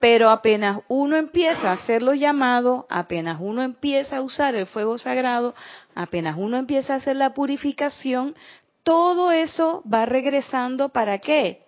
[0.01, 5.55] pero apenas uno empieza a hacerlo llamado, apenas uno empieza a usar el fuego sagrado,
[5.94, 8.35] apenas uno empieza a hacer la purificación,
[8.83, 11.66] todo eso va regresando para qué?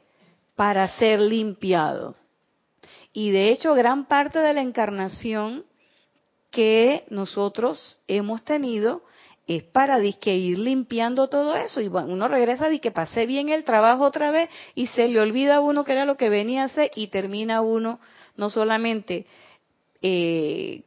[0.57, 2.17] Para ser limpiado.
[3.13, 5.67] Y de hecho, gran parte de la encarnación
[6.51, 9.03] que nosotros hemos tenido
[9.47, 13.65] es para disque ir limpiando todo eso y uno regresa y que pasé bien el
[13.65, 16.67] trabajo otra vez y se le olvida a uno que era lo que venía a
[16.67, 17.99] hacer y termina uno
[18.37, 19.27] no solamente
[20.01, 20.83] eh,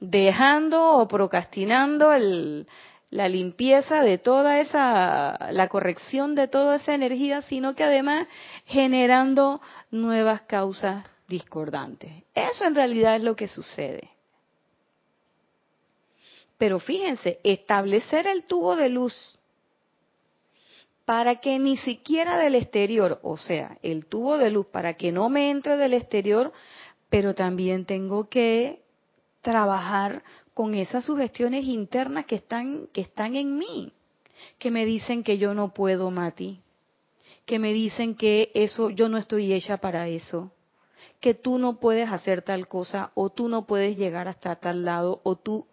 [0.00, 2.66] dejando o procrastinando el,
[3.10, 8.28] la limpieza de toda esa, la corrección de toda esa energía, sino que además
[8.66, 12.24] generando nuevas causas discordantes.
[12.34, 14.10] Eso en realidad es lo que sucede.
[16.60, 19.38] Pero fíjense, establecer el tubo de luz
[21.06, 25.30] para que ni siquiera del exterior, o sea, el tubo de luz para que no
[25.30, 26.52] me entre del exterior,
[27.08, 28.82] pero también tengo que
[29.40, 33.94] trabajar con esas sugestiones internas que están que están en mí,
[34.58, 36.60] que me dicen que yo no puedo, Mati,
[37.46, 40.52] que me dicen que eso yo no estoy hecha para eso,
[41.20, 45.22] que tú no puedes hacer tal cosa o tú no puedes llegar hasta tal lado
[45.22, 45.66] o tú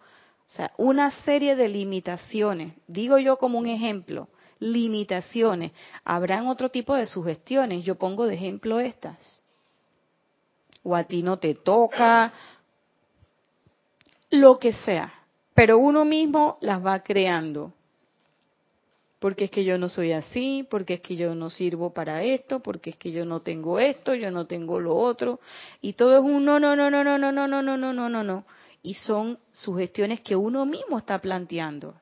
[0.52, 4.30] o sea, una serie de limitaciones, digo yo como un ejemplo,
[4.60, 5.72] limitaciones.
[6.04, 9.44] Habrán otro tipo de sugestiones, yo pongo de ejemplo estas.
[10.84, 12.34] O a ti no te toca,
[14.30, 15.14] lo que sea.
[15.54, 17.74] Pero uno mismo las va creando.
[19.20, 22.60] Porque es que yo no soy así, porque es que yo no sirvo para esto,
[22.62, 25.40] porque es que yo no tengo esto, yo no tengo lo otro.
[25.82, 28.10] Y todo es un no, no, no, no, no, no, no, no, no, no, no,
[28.10, 28.46] no, no
[28.82, 32.00] y son sugestiones que uno mismo está planteando.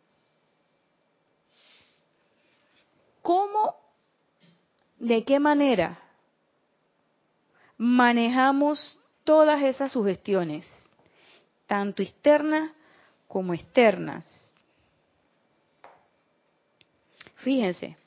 [3.22, 3.76] ¿Cómo,
[5.00, 6.00] de qué manera
[7.78, 10.68] manejamos todas esas sugestiones,
[11.66, 12.72] tanto externas
[13.28, 14.26] como externas?
[17.38, 17.98] Fíjense,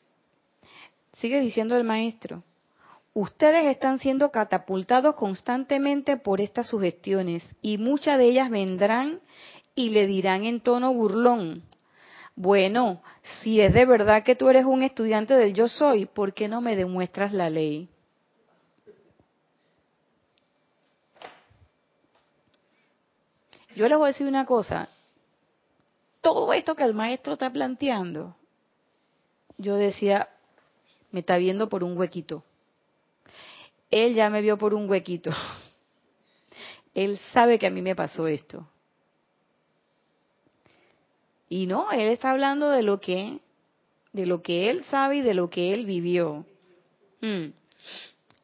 [1.14, 2.42] sigue diciendo el maestro,
[3.20, 9.18] Ustedes están siendo catapultados constantemente por estas sugestiones y muchas de ellas vendrán
[9.74, 11.64] y le dirán en tono burlón,
[12.36, 13.02] bueno,
[13.42, 16.60] si es de verdad que tú eres un estudiante del yo soy, ¿por qué no
[16.60, 17.88] me demuestras la ley?
[23.74, 24.88] Yo les voy a decir una cosa,
[26.20, 28.36] todo esto que el maestro está planteando,
[29.56, 30.28] yo decía,
[31.10, 32.44] me está viendo por un huequito
[33.90, 35.30] él ya me vio por un huequito.
[36.94, 38.68] Él sabe que a mí me pasó esto.
[41.48, 43.38] Y no, él está hablando de lo que
[44.12, 46.44] de lo que él sabe y de lo que él vivió.
[47.20, 47.52] Mm.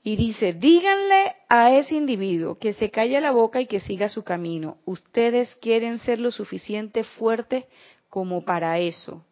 [0.07, 4.22] Y dice, díganle a ese individuo que se calle la boca y que siga su
[4.22, 4.76] camino.
[4.84, 7.64] Ustedes quieren ser lo suficiente fuertes
[8.11, 9.24] como para eso.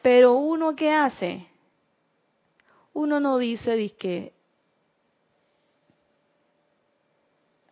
[0.00, 1.46] Pero uno qué hace?
[2.94, 4.32] Uno no dice, que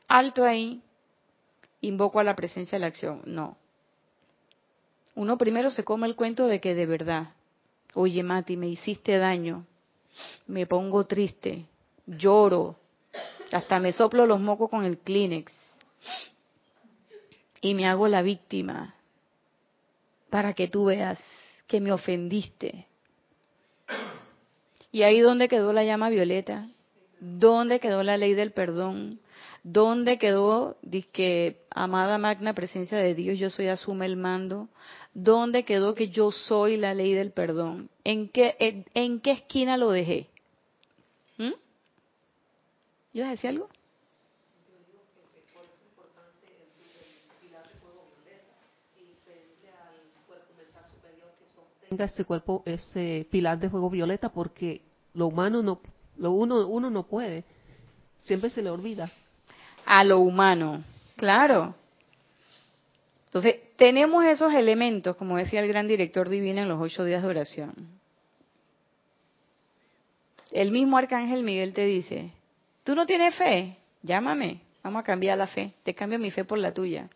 [0.08, 0.82] alto ahí,
[1.80, 3.22] invoco a la presencia de la acción.
[3.24, 3.56] No.
[5.14, 7.30] Uno primero se come el cuento de que de verdad,
[7.94, 9.66] oye Mati, me hiciste daño,
[10.46, 11.66] me pongo triste,
[12.06, 12.76] lloro,
[13.52, 15.52] hasta me soplo los mocos con el Kleenex
[17.60, 18.94] y me hago la víctima
[20.30, 21.18] para que tú veas
[21.66, 22.86] que me ofendiste.
[24.92, 26.68] Y ahí donde quedó la llama violeta,
[27.20, 29.20] dónde quedó la ley del perdón,
[29.66, 30.76] dónde quedó,
[31.12, 34.68] que amada magna presencia de Dios, yo soy, asume el mando,
[35.12, 39.90] dónde quedó que yo soy la ley del perdón, en qué, en qué esquina lo
[39.90, 40.28] dejé.
[43.12, 43.68] ¿Ibas a decir algo?
[51.88, 54.82] tenga este cuerpo, ese pilar de fuego violeta, porque
[55.14, 55.80] lo humano no,
[56.18, 57.44] lo uno, uno no puede,
[58.22, 59.10] siempre se le olvida.
[59.86, 60.84] A lo humano,
[61.16, 61.74] claro.
[63.26, 67.28] Entonces, tenemos esos elementos, como decía el gran director divino en los ocho días de
[67.28, 67.74] oración.
[70.50, 72.30] El mismo arcángel Miguel te dice,
[72.86, 73.76] ¿Tú no tienes fe?
[74.02, 74.60] Llámame.
[74.84, 75.72] Vamos a cambiar la fe.
[75.82, 77.08] Te cambio mi fe por la tuya.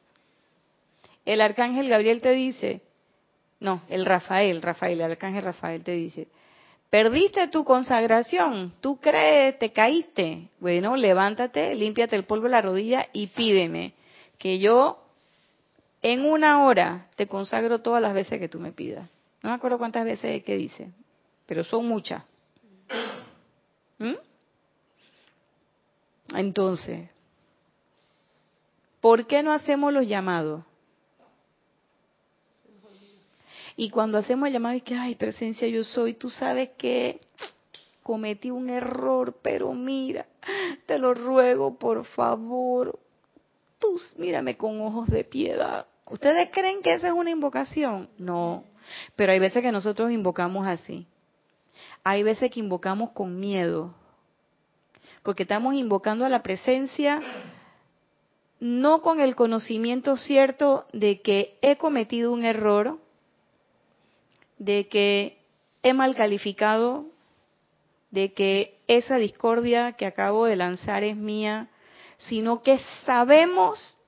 [1.25, 2.81] El arcángel Gabriel te dice,
[3.61, 6.27] no, el Rafael, Rafael, el arcángel Rafael te dice,
[6.91, 10.49] perdiste tu consagración, tú crees, te caíste.
[10.59, 13.95] Bueno, levántate, límpiate el polvo de la rodilla y pídeme
[14.38, 14.99] que yo
[16.03, 19.09] en una hora te consagro todas las veces que tú me pidas.
[19.43, 20.91] No me acuerdo cuántas veces que dice,
[21.47, 22.24] pero son muchas.
[23.99, 24.14] ¿Mm?
[26.34, 27.09] Entonces,
[29.01, 30.64] ¿por qué no hacemos los llamados?
[33.81, 37.18] Y cuando hacemos el llamado es que, ay, presencia yo soy, tú sabes que
[38.03, 40.26] cometí un error, pero mira,
[40.85, 42.99] te lo ruego, por favor,
[43.78, 45.87] tú mírame con ojos de piedad.
[46.05, 48.11] ¿Ustedes creen que esa es una invocación?
[48.18, 48.64] No,
[49.16, 51.07] pero hay veces que nosotros invocamos así.
[52.05, 53.95] Hay veces que invocamos con miedo,
[55.22, 57.22] porque estamos invocando a la presencia
[58.59, 62.99] no con el conocimiento cierto de que he cometido un error,
[64.61, 65.39] de que
[65.83, 67.07] he mal calificado,
[68.11, 71.69] de que esa discordia que acabo de lanzar es mía,
[72.19, 73.99] sino que sabemos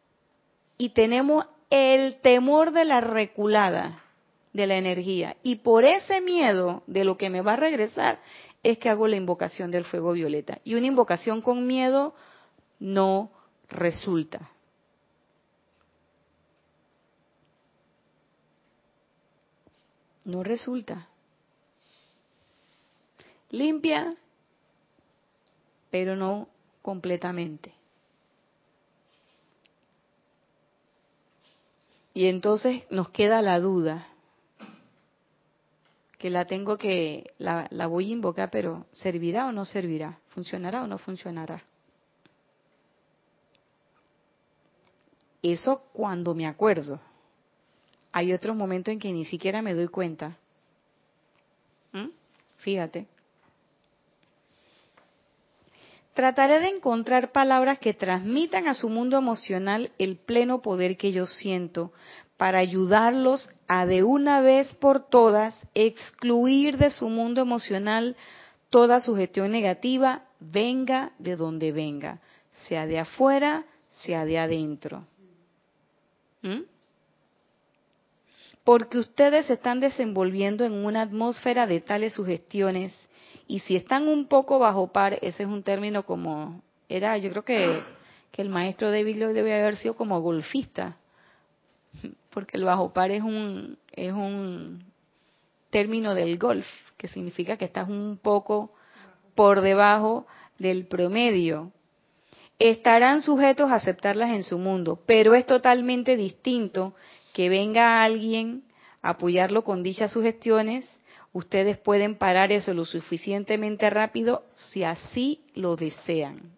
[0.77, 4.05] y tenemos el temor de la reculada
[4.53, 5.37] de la energía.
[5.43, 8.21] Y por ese miedo de lo que me va a regresar,
[8.63, 10.59] es que hago la invocación del fuego violeta.
[10.65, 12.15] Y una invocación con miedo
[12.79, 13.31] no
[13.71, 14.52] resulta.
[20.25, 21.09] No resulta.
[23.51, 24.15] Limpia,
[25.91, 26.49] pero no
[26.81, 27.75] completamente.
[32.15, 34.07] Y entonces nos queda la duda
[36.23, 40.21] que la tengo que, la, voy a invocar, pero ¿servirá o no servirá?
[40.29, 41.61] ¿Funcionará o no funcionará?
[45.43, 47.01] Eso cuando me acuerdo.
[48.13, 50.37] Hay otros momentos en que ni siquiera me doy cuenta.
[51.93, 52.09] ¿Mm?
[52.59, 53.07] Fíjate.
[56.15, 61.27] Trataré de encontrar palabras que transmitan a su mundo emocional el pleno poder que yo
[61.27, 61.93] siento
[62.37, 68.17] para ayudarlos a de una vez por todas excluir de su mundo emocional
[68.69, 72.21] toda sugestión negativa, venga de donde venga,
[72.67, 75.07] sea de afuera, sea de adentro.
[76.43, 76.63] ¿Mm?
[78.65, 83.09] Porque ustedes se están desenvolviendo en una atmósfera de tales sugestiones
[83.49, 87.45] y si están un poco bajo par, ese es un término como era, yo creo
[87.45, 87.83] que,
[88.31, 90.97] que el maestro David Lloyd debe haber sido como golfista,
[92.31, 94.85] porque el bajo par es un, es un
[95.71, 98.73] término del golf, que significa que estás un poco
[99.35, 100.27] por debajo
[100.59, 101.73] del promedio.
[102.59, 106.95] Estarán sujetos a aceptarlas en su mundo, pero es totalmente distinto
[107.33, 108.65] que venga alguien
[109.01, 110.89] a apoyarlo con dichas sugestiones.
[111.33, 116.57] Ustedes pueden parar eso lo suficientemente rápido si así lo desean.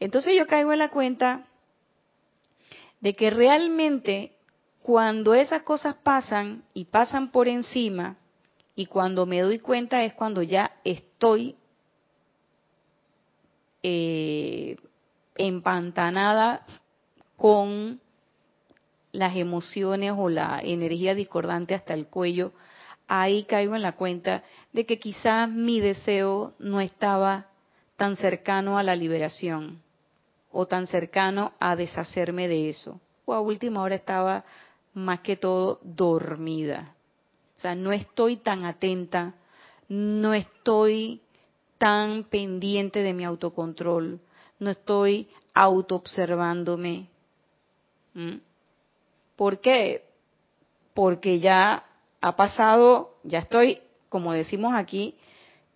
[0.00, 1.46] Entonces yo caigo en la cuenta
[3.00, 4.32] de que realmente
[4.82, 8.16] cuando esas cosas pasan y pasan por encima
[8.78, 11.56] Y cuando me doy cuenta es cuando ya estoy
[13.82, 14.76] eh,
[15.34, 16.64] empantanada
[17.36, 18.00] con
[19.12, 22.52] las emociones o la energía discordante hasta el cuello,
[23.06, 27.46] ahí caigo en la cuenta de que quizás mi deseo no estaba
[27.96, 29.82] tan cercano a la liberación
[30.52, 33.00] o tan cercano a deshacerme de eso.
[33.24, 34.44] O a última hora estaba
[34.94, 36.94] más que todo dormida.
[37.56, 39.34] O sea, no estoy tan atenta,
[39.88, 41.20] no estoy
[41.78, 44.20] tan pendiente de mi autocontrol,
[44.58, 47.08] no estoy autoobservándome.
[48.14, 48.36] ¿Mm?
[49.38, 50.02] ¿Por qué?
[50.94, 51.84] Porque ya
[52.20, 53.78] ha pasado, ya estoy,
[54.08, 55.14] como decimos aquí,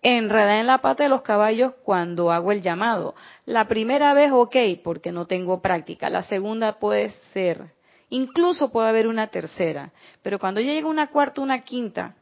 [0.01, 3.15] enredada en la pata de los caballos cuando hago el llamado.
[3.45, 6.09] La primera vez, ok, porque no tengo práctica.
[6.09, 7.71] La segunda puede ser.
[8.09, 9.93] Incluso puede haber una tercera.
[10.21, 12.15] Pero cuando ya llega una cuarta, una quinta,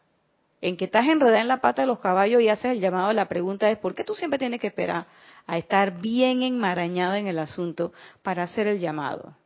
[0.61, 3.27] en que estás enredada en la pata de los caballos y haces el llamado, la
[3.27, 5.07] pregunta es, ¿por qué tú siempre tienes que esperar
[5.47, 9.40] a estar bien enmarañada en el asunto para hacer el llamado?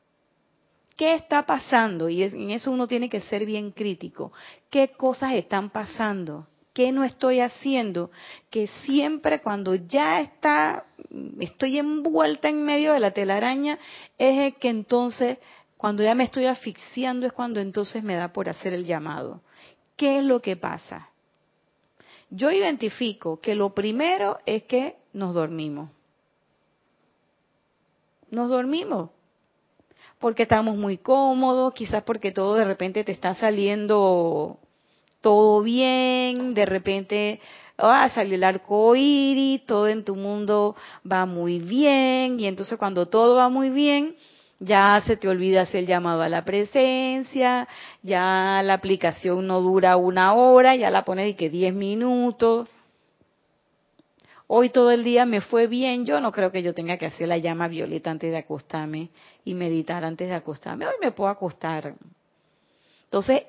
[0.95, 2.07] ¿Qué está pasando?
[2.07, 4.31] Y en eso uno tiene que ser bien crítico.
[4.69, 6.47] ¿Qué cosas están pasando?
[6.73, 8.11] ¿Qué no estoy haciendo?
[8.49, 10.85] Que siempre cuando ya está,
[11.39, 13.77] estoy envuelta en medio de la telaraña,
[14.17, 15.37] es que entonces,
[15.77, 19.41] cuando ya me estoy asfixiando, es cuando entonces me da por hacer el llamado.
[19.97, 21.09] ¿Qué es lo que pasa?
[22.29, 25.89] Yo identifico que lo primero es que nos dormimos.
[28.31, 29.11] Nos dormimos
[30.25, 34.57] porque estamos muy cómodos, quizás porque todo de repente te está saliendo
[35.21, 37.39] todo bien, de repente
[37.77, 43.05] ah, sale el arco iris, todo en tu mundo va muy bien, y entonces cuando
[43.05, 44.15] todo va muy bien,
[44.57, 47.67] ya se te olvida hacer el llamado a la presencia,
[48.01, 52.67] ya la aplicación no dura una hora, ya la pones y que 10 minutos.
[54.47, 57.27] Hoy todo el día me fue bien, yo no creo que yo tenga que hacer
[57.27, 59.09] la llama violeta antes de acostarme
[59.43, 60.85] y meditar antes de acostarme.
[60.85, 61.95] Hoy me puedo acostar.
[63.05, 63.43] Entonces,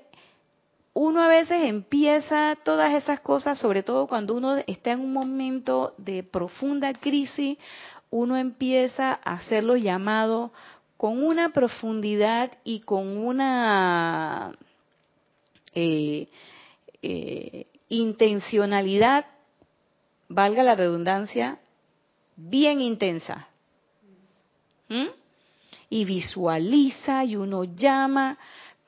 [0.94, 5.92] uno a veces empieza todas esas cosas, sobre todo cuando uno está en un momento
[5.98, 7.58] de profunda crisis,
[8.08, 10.50] uno empieza a hacer los llamados
[10.96, 14.52] con una profundidad y con una
[15.74, 16.28] eh,
[17.02, 19.26] eh, intencionalidad
[20.28, 21.58] valga la redundancia,
[22.36, 23.48] bien intensa.
[24.88, 25.08] ¿Mm?
[25.88, 28.38] Y visualiza y uno llama,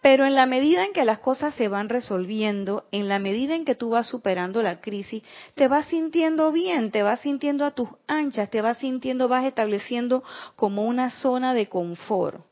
[0.01, 3.65] pero en la medida en que las cosas se van resolviendo, en la medida en
[3.65, 5.23] que tú vas superando la crisis,
[5.55, 10.23] te vas sintiendo bien, te vas sintiendo a tus anchas, te vas sintiendo, vas estableciendo
[10.57, 12.45] como una zona de confort.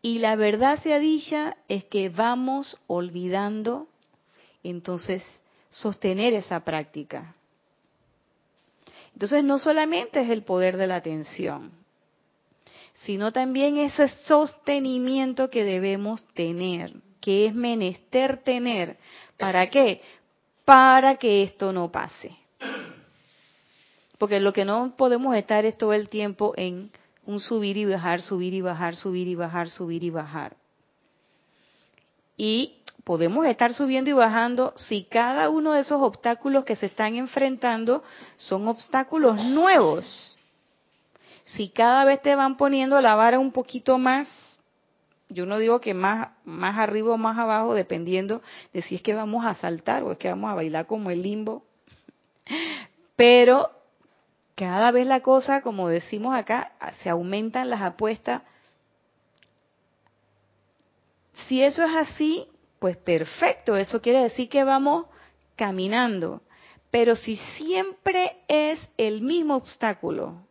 [0.00, 3.88] Y la verdad sea dicha es que vamos olvidando
[4.64, 5.22] entonces
[5.70, 7.34] sostener esa práctica.
[9.12, 11.70] Entonces no solamente es el poder de la atención,
[13.04, 18.96] sino también ese sostenimiento que debemos tener, que es menester tener.
[19.36, 20.00] ¿Para qué?
[20.64, 22.36] Para que esto no pase.
[24.18, 26.90] Porque lo que no podemos estar es todo el tiempo en
[27.26, 30.56] un subir y bajar, subir y bajar, subir y bajar, subir y bajar.
[32.36, 37.16] Y podemos estar subiendo y bajando si cada uno de esos obstáculos que se están
[37.16, 38.02] enfrentando
[38.36, 40.40] son obstáculos nuevos.
[41.44, 44.26] Si cada vez te van poniendo la vara un poquito más,
[45.28, 48.40] yo no digo que más, más arriba o más abajo, dependiendo
[48.72, 51.22] de si es que vamos a saltar o es que vamos a bailar como el
[51.22, 51.62] limbo,
[53.16, 53.70] pero
[54.54, 58.42] cada vez la cosa, como decimos acá, se aumentan las apuestas.
[61.48, 62.48] Si eso es así,
[62.84, 65.06] pues perfecto, eso quiere decir que vamos
[65.56, 66.42] caminando.
[66.90, 70.46] Pero si siempre es el mismo obstáculo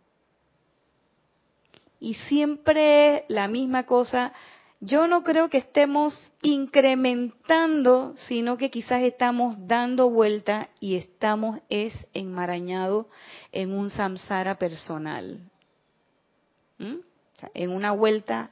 [1.99, 4.33] y siempre es la misma cosa,
[4.79, 11.93] yo no creo que estemos incrementando, sino que quizás estamos dando vuelta y estamos es
[12.15, 13.05] enmarañados
[13.51, 15.51] en un samsara personal.
[16.79, 16.95] ¿Mm?
[17.53, 18.49] en una vuelta.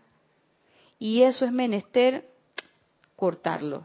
[1.00, 2.31] Y eso es menester
[3.22, 3.84] cortarlo.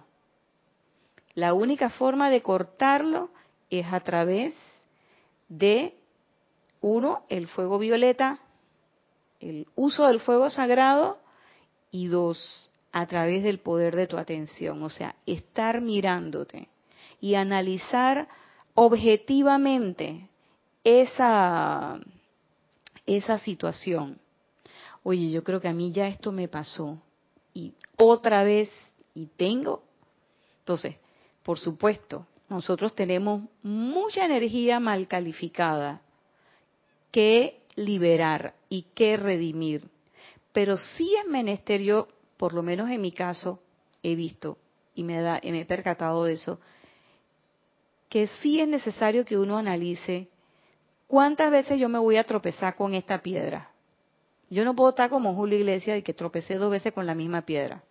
[1.34, 3.28] La única forma de cortarlo
[3.68, 4.54] es a través
[5.50, 5.94] de,
[6.80, 8.38] uno, el fuego violeta,
[9.38, 11.18] el uso del fuego sagrado,
[11.90, 16.70] y dos, a través del poder de tu atención, o sea, estar mirándote
[17.20, 18.28] y analizar
[18.72, 20.30] objetivamente
[20.82, 22.00] esa,
[23.04, 24.18] esa situación.
[25.02, 26.96] Oye, yo creo que a mí ya esto me pasó
[27.52, 28.70] y otra vez
[29.16, 29.82] y tengo
[30.58, 30.96] Entonces,
[31.42, 36.02] por supuesto, nosotros tenemos mucha energía mal calificada
[37.10, 39.88] que liberar y que redimir.
[40.52, 43.60] Pero sí es menester, yo, por lo menos en mi caso,
[44.02, 44.58] he visto
[44.94, 46.60] y me, da, y me he percatado de eso,
[48.08, 50.28] que sí es necesario que uno analice
[51.06, 53.70] cuántas veces yo me voy a tropezar con esta piedra.
[54.50, 57.42] Yo no puedo estar como Julio Iglesias y que tropecé dos veces con la misma
[57.42, 57.82] piedra.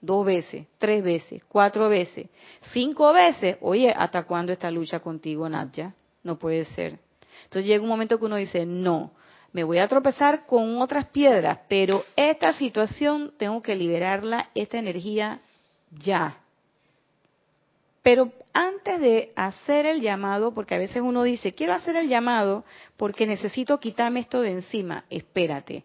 [0.00, 2.28] Dos veces, tres veces, cuatro veces,
[2.72, 3.56] cinco veces.
[3.60, 5.94] Oye, ¿hasta cuándo esta lucha contigo, Nadia?
[6.22, 6.98] No puede ser.
[7.44, 9.12] Entonces llega un momento que uno dice, no,
[9.52, 15.40] me voy a tropezar con otras piedras, pero esta situación tengo que liberarla, esta energía
[15.90, 16.38] ya.
[18.02, 22.64] Pero antes de hacer el llamado, porque a veces uno dice, quiero hacer el llamado
[22.96, 25.84] porque necesito quitarme esto de encima, espérate,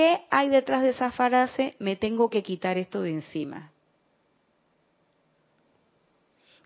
[0.00, 1.74] ¿qué hay detrás de esa frase?
[1.78, 3.70] Me tengo que quitar esto de encima.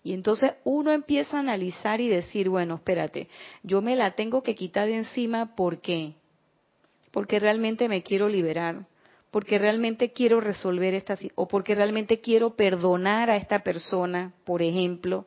[0.05, 3.27] Y entonces uno empieza a analizar y decir, bueno, espérate,
[3.65, 6.13] yo me la tengo que quitar de encima, ¿por qué?
[7.11, 8.87] Porque realmente me quiero liberar,
[9.33, 15.27] porque realmente quiero resolver esta o porque realmente quiero perdonar a esta persona, por ejemplo,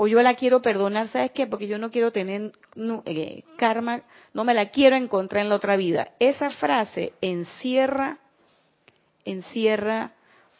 [0.00, 1.48] o yo la quiero perdonar, ¿sabes qué?
[1.48, 2.52] Porque yo no quiero tener
[3.04, 6.12] eh, karma, no me la quiero encontrar en la otra vida.
[6.20, 8.18] Esa frase encierra,
[9.24, 10.12] encierra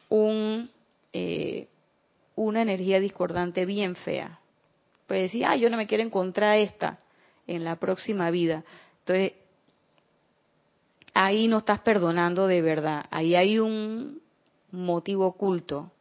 [0.09, 0.68] un
[1.12, 1.68] eh,
[2.34, 4.41] una energía discordante bien fea.
[5.07, 6.99] Puede decir, ah, yo no me quiero encontrar esta
[7.47, 8.64] en la próxima vida.
[8.99, 9.34] Entonces,
[11.14, 13.05] ahí no estás perdonando de verdad.
[13.12, 14.20] Ahí hay un
[14.72, 15.93] motivo oculto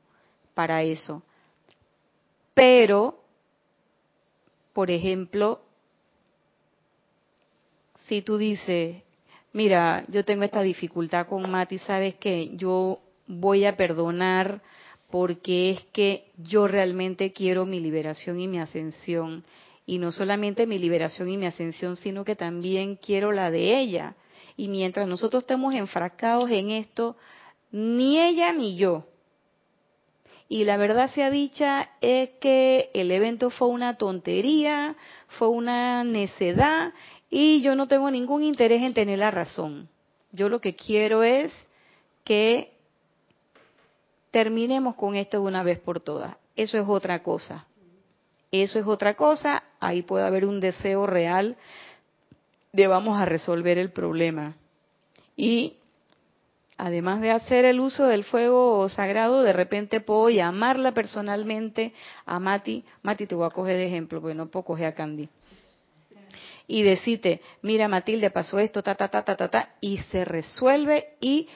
[0.55, 1.21] para eso.
[2.55, 3.26] Pero,
[4.77, 5.59] por ejemplo,
[8.05, 8.97] si tú dices,
[9.51, 12.51] mira, yo tengo esta dificultad con Mati, ¿sabes qué?
[12.53, 14.61] Yo voy a perdonar
[15.09, 19.43] porque es que yo realmente quiero mi liberación y mi ascensión.
[19.87, 24.13] Y no solamente mi liberación y mi ascensión, sino que también quiero la de ella.
[24.57, 27.15] Y mientras nosotros estemos enfrascados en esto,
[27.71, 29.07] ni ella ni yo.
[30.49, 34.95] Y la verdad sea dicha es que el evento fue una tontería,
[35.27, 36.93] fue una necedad
[37.29, 39.89] y yo no tengo ningún interés en tener la razón.
[40.31, 41.51] Yo lo que quiero es
[42.23, 42.71] que
[44.31, 46.35] terminemos con esto de una vez por todas.
[46.55, 47.65] Eso es otra cosa.
[48.51, 49.63] Eso es otra cosa.
[49.79, 51.57] Ahí puede haber un deseo real
[52.71, 54.55] de vamos a resolver el problema.
[55.35, 55.77] Y
[56.77, 61.93] además de hacer el uso del fuego sagrado, de repente puedo llamarla personalmente
[62.25, 62.83] a Mati.
[63.01, 65.27] Mati, te voy a coger de ejemplo, porque no puedo coger a Candy.
[66.67, 71.15] Y decirte, mira Matilde, pasó esto, ta, ta, ta, ta, ta, ta, y se resuelve
[71.19, 71.47] y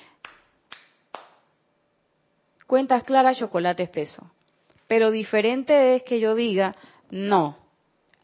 [2.65, 4.32] cuentas claras, chocolate espeso.
[4.88, 6.76] Pero diferente es que yo diga,
[7.11, 7.57] no,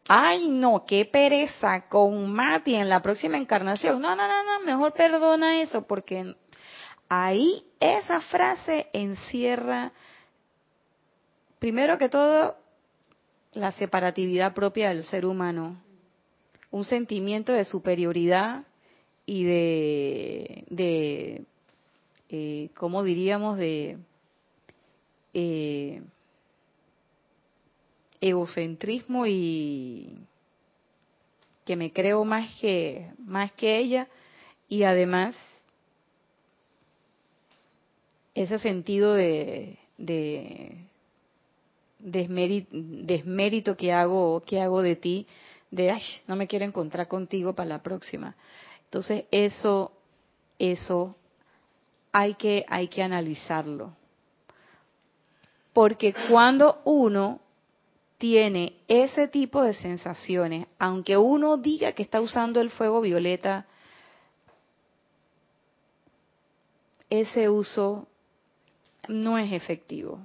[0.07, 4.01] ay no, qué pereza con Mati en la próxima encarnación.
[4.01, 6.35] No, no, no, no, mejor perdona eso porque
[7.09, 9.91] ahí esa frase encierra,
[11.59, 12.55] primero que todo,
[13.53, 15.81] la separatividad propia del ser humano,
[16.71, 18.63] un sentimiento de superioridad
[19.25, 21.45] y de,
[22.29, 23.97] eh, ¿cómo diríamos?, de
[25.33, 26.01] eh,
[28.21, 30.19] egocentrismo y
[31.65, 34.07] que me creo más que más que ella
[34.69, 35.35] y además
[38.37, 40.77] ese sentido de, de
[41.99, 45.27] desmérito, que hago que hago de ti
[45.71, 48.35] de Ay, no me quiero encontrar contigo para la próxima
[48.85, 49.91] entonces eso
[50.59, 51.15] eso
[52.11, 53.95] hay que hay que analizarlo.
[55.73, 57.39] Porque cuando uno
[58.17, 63.67] tiene ese tipo de sensaciones, aunque uno diga que está usando el fuego violeta,
[67.11, 68.07] ese uso
[69.07, 70.19] no es efectivo.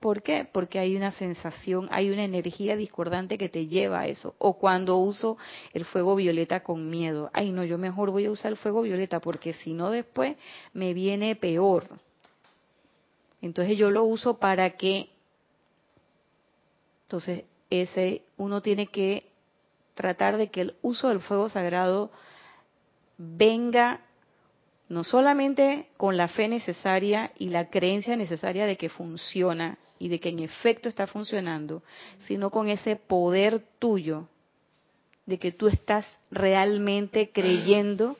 [0.00, 0.48] ¿Por qué?
[0.50, 4.34] Porque hay una sensación, hay una energía discordante que te lleva a eso.
[4.38, 5.38] O cuando uso
[5.72, 7.30] el fuego violeta con miedo.
[7.32, 10.36] Ay, no, yo mejor voy a usar el fuego violeta porque si no después
[10.72, 11.86] me viene peor.
[13.40, 15.08] Entonces yo lo uso para que,
[17.04, 19.30] entonces ese uno tiene que
[19.94, 22.10] tratar de que el uso del fuego sagrado
[23.18, 24.00] venga
[24.92, 30.20] no solamente con la fe necesaria y la creencia necesaria de que funciona y de
[30.20, 31.82] que en efecto está funcionando,
[32.20, 34.28] sino con ese poder tuyo
[35.24, 38.18] de que tú estás realmente creyendo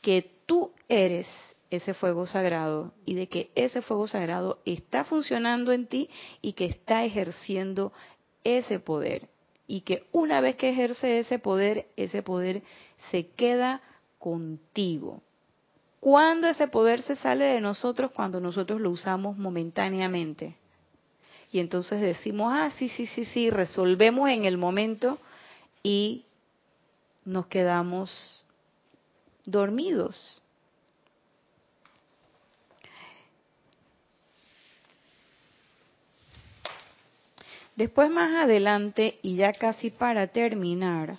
[0.00, 1.26] que tú eres
[1.70, 6.08] ese fuego sagrado y de que ese fuego sagrado está funcionando en ti
[6.40, 7.92] y que está ejerciendo
[8.44, 9.28] ese poder.
[9.66, 12.62] Y que una vez que ejerce ese poder, ese poder
[13.10, 13.82] se queda
[14.18, 15.20] contigo.
[16.04, 18.10] ¿Cuándo ese poder se sale de nosotros?
[18.10, 20.54] Cuando nosotros lo usamos momentáneamente.
[21.50, 25.18] Y entonces decimos, ah, sí, sí, sí, sí, resolvemos en el momento
[25.82, 26.26] y
[27.24, 28.44] nos quedamos
[29.46, 30.42] dormidos.
[37.76, 41.16] Después más adelante, y ya casi para terminar,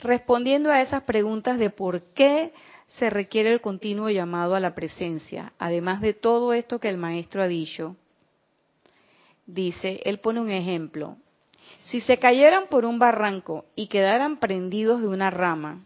[0.00, 2.52] respondiendo a esas preguntas de por qué
[2.86, 7.42] se requiere el continuo llamado a la presencia, además de todo esto que el maestro
[7.42, 7.96] ha dicho,
[9.46, 11.16] dice, él pone un ejemplo,
[11.84, 15.84] si se cayeran por un barranco y quedaran prendidos de una rama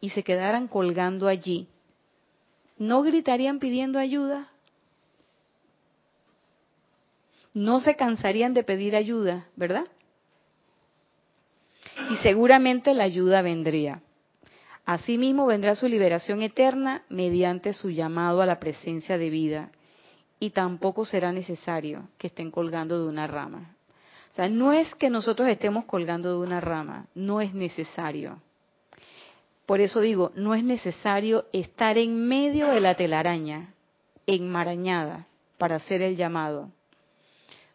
[0.00, 1.68] y se quedaran colgando allí,
[2.76, 4.52] ¿no gritarían pidiendo ayuda?
[7.58, 9.86] no se cansarían de pedir ayuda, ¿verdad?
[12.10, 14.00] Y seguramente la ayuda vendría.
[14.86, 19.70] Asimismo vendrá su liberación eterna mediante su llamado a la presencia de vida.
[20.40, 23.76] Y tampoco será necesario que estén colgando de una rama.
[24.30, 28.40] O sea, no es que nosotros estemos colgando de una rama, no es necesario.
[29.66, 33.74] Por eso digo, no es necesario estar en medio de la telaraña,
[34.26, 35.26] enmarañada,
[35.58, 36.70] para hacer el llamado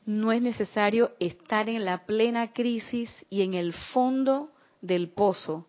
[0.05, 4.49] no es necesario estar en la plena crisis y en el fondo
[4.81, 5.67] del pozo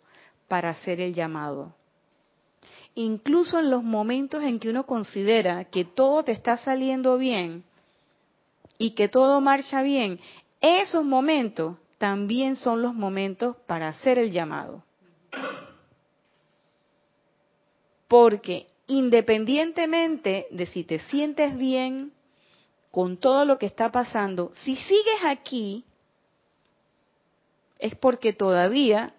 [0.49, 1.75] para hacer el llamado.
[2.95, 7.65] Incluso en los momentos en que uno considera que todo te está saliendo bien
[8.79, 10.21] y que todo marcha bien,
[10.61, 14.83] esos momentos también son los momentos para hacer el llamado.
[18.09, 22.13] Porque independientemente de si te sientes bien
[22.95, 25.85] con todo lo que está pasando, si sigues aquí,
[27.81, 29.13] es porque todavía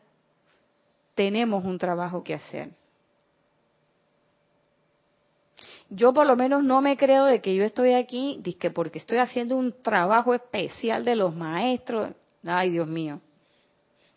[1.14, 2.70] tenemos un trabajo que hacer.
[5.90, 9.18] Yo por lo menos no me creo de que yo estoy aquí, que porque estoy
[9.18, 12.12] haciendo un trabajo especial de los maestros.
[12.46, 13.20] Ay, Dios mío.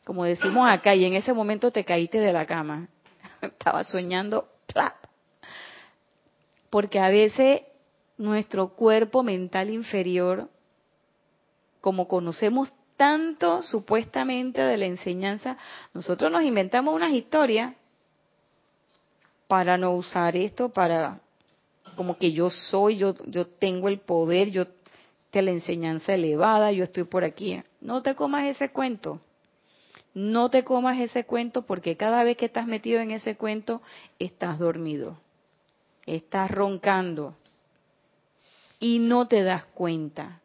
[0.05, 2.87] Como decimos acá, y en ese momento te caíste de la cama.
[3.43, 4.49] Estaba soñando,
[6.71, 7.63] Porque a veces
[8.19, 10.49] nuestro cuerpo mental inferior,
[11.81, 15.57] como conocemos tanto supuestamente de la enseñanza,
[15.95, 17.75] nosotros nos inventamos unas historias
[19.47, 21.21] para no usar esto, para
[21.97, 24.67] como que yo soy, yo, yo tengo el poder, yo
[25.33, 27.61] de la enseñanza elevada, yo estoy por aquí.
[27.81, 29.21] No te comas ese cuento.
[30.15, 33.81] No te comas ese cuento porque cada vez que estás metido en ese cuento
[34.19, 35.19] estás dormido.
[36.07, 37.37] Estás roncando
[38.79, 40.41] y no te das cuenta.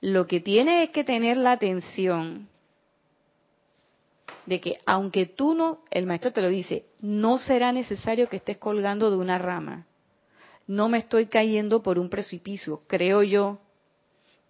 [0.00, 2.48] Lo que tienes es que tener la atención
[4.46, 8.58] de que aunque tú no, el maestro te lo dice, no será necesario que estés
[8.58, 9.86] colgando de una rama.
[10.66, 13.58] No me estoy cayendo por un precipicio, creo yo.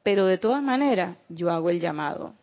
[0.02, 2.34] Pero de todas maneras, yo hago el llamado.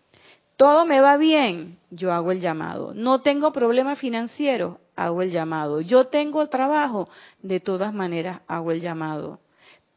[0.55, 2.93] Todo me va bien, yo hago el llamado.
[2.93, 5.81] No tengo problemas financieros, hago el llamado.
[5.81, 7.09] Yo tengo trabajo,
[7.41, 9.39] de todas maneras hago el llamado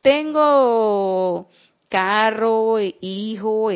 [0.02, 1.48] tengo
[1.88, 3.68] carro, hijo,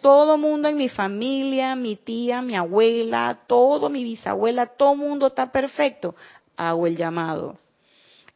[0.00, 5.50] todo mundo en mi familia, mi tía, mi abuela, todo mi bisabuela, todo mundo está
[5.50, 6.14] perfecto,
[6.56, 7.58] hago el llamado.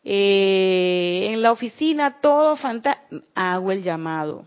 [0.05, 4.45] Eh, en la oficina todo fantástico, hago el llamado.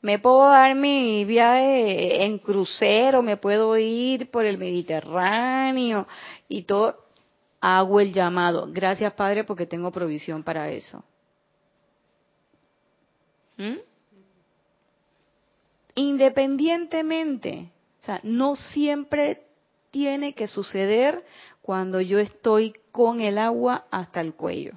[0.00, 6.06] Me puedo dar mi viaje en crucero, me puedo ir por el Mediterráneo
[6.48, 7.07] y todo,
[7.60, 8.68] hago el llamado.
[8.70, 11.02] Gracias, Padre, porque tengo provisión para eso.
[13.56, 13.78] ¿Mm?
[15.94, 19.44] Independientemente, o sea, no siempre
[19.90, 21.24] tiene que suceder
[21.60, 24.74] cuando yo estoy con el agua hasta el cuello,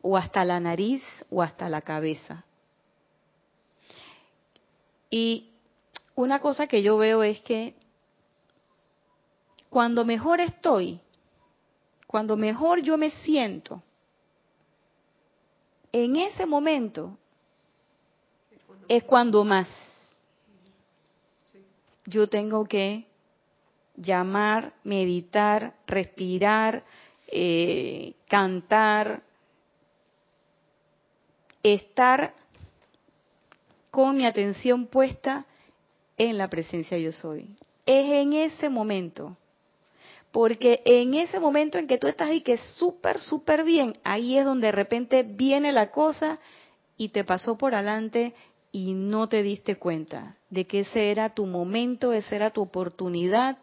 [0.00, 2.44] o hasta la nariz, o hasta la cabeza.
[5.10, 5.50] Y
[6.14, 7.74] una cosa que yo veo es que
[9.68, 11.01] cuando mejor estoy,
[12.12, 13.82] cuando mejor yo me siento,
[15.90, 17.16] en ese momento
[18.86, 19.66] es cuando más
[22.04, 23.06] yo tengo que
[23.96, 26.84] llamar, meditar, respirar,
[27.28, 29.22] eh, cantar,
[31.62, 32.34] estar
[33.90, 35.46] con mi atención puesta
[36.18, 37.56] en la presencia yo soy.
[37.86, 39.38] Es en ese momento
[40.32, 44.38] Porque en ese momento en que tú estás ahí, que es súper, súper bien, ahí
[44.38, 46.38] es donde de repente viene la cosa
[46.96, 48.34] y te pasó por adelante
[48.72, 53.58] y no te diste cuenta de que ese era tu momento, esa era tu oportunidad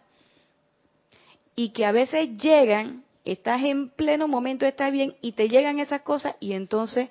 [1.56, 6.04] y que a veces llegan, estás en pleno momento, estás bien y te llegan esas
[6.04, 7.10] cosas y entonces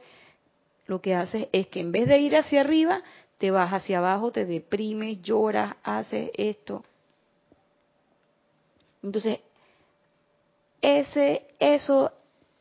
[0.87, 3.03] lo que haces es que en vez de ir hacia arriba,
[3.39, 6.85] te vas hacia abajo, te deprimes, lloras, haces esto.
[9.03, 9.41] Entonces,
[10.83, 12.13] ese, eso,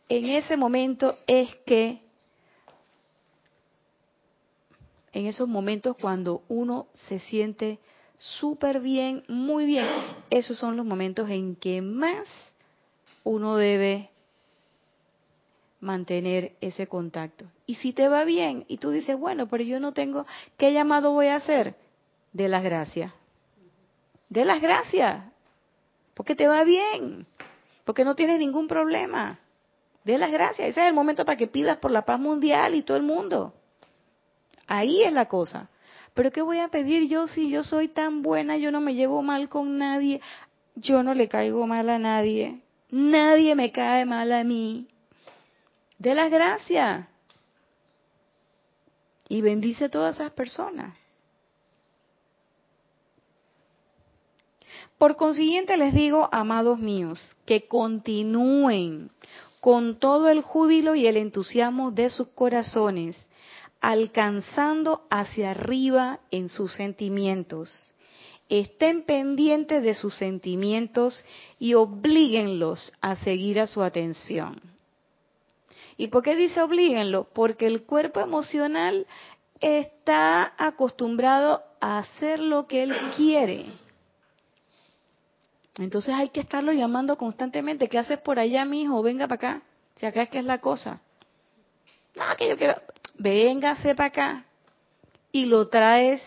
[0.09, 2.01] en ese momento es que,
[5.13, 7.79] en esos momentos cuando uno se siente
[8.17, 9.85] súper bien, muy bien,
[10.29, 12.27] esos son los momentos en que más
[13.23, 14.09] uno debe
[15.79, 17.45] mantener ese contacto.
[17.65, 20.25] Y si te va bien y tú dices, bueno, pero yo no tengo,
[20.57, 21.75] ¿qué llamado voy a hacer?
[22.33, 23.13] De las gracias.
[24.29, 25.23] De las gracias.
[26.13, 27.27] Porque te va bien
[27.87, 29.39] porque no tienes ningún problema.
[30.03, 30.67] De las gracias.
[30.67, 33.53] Ese es el momento para que pidas por la paz mundial y todo el mundo.
[34.67, 35.69] Ahí es la cosa.
[36.13, 39.21] Pero ¿qué voy a pedir yo si yo soy tan buena, yo no me llevo
[39.21, 40.19] mal con nadie,
[40.75, 42.59] yo no le caigo mal a nadie,
[42.89, 44.89] nadie me cae mal a mí?
[45.97, 47.07] De las gracias.
[49.29, 50.93] Y bendice a todas esas personas.
[54.97, 59.11] Por consiguiente les digo, amados míos, que continúen
[59.59, 63.15] con todo el júbilo y el entusiasmo de sus corazones,
[63.79, 67.91] alcanzando hacia arriba en sus sentimientos.
[68.49, 71.23] Estén pendientes de sus sentimientos
[71.59, 74.59] y oblíguenlos a seguir a su atención.
[75.95, 77.27] ¿Y por qué dice oblíguenlo?
[77.33, 79.05] Porque el cuerpo emocional
[79.59, 83.65] está acostumbrado a hacer lo que él quiere
[85.83, 87.87] entonces hay que estarlo llamando constantemente.
[87.87, 89.01] ¿Qué haces por allá, mi hijo?
[89.03, 89.61] Venga para acá.
[89.95, 91.01] Si acá es que es la cosa.
[92.15, 92.75] No, que yo quiero.
[93.17, 94.45] Véngase para acá.
[95.31, 96.21] Y lo traes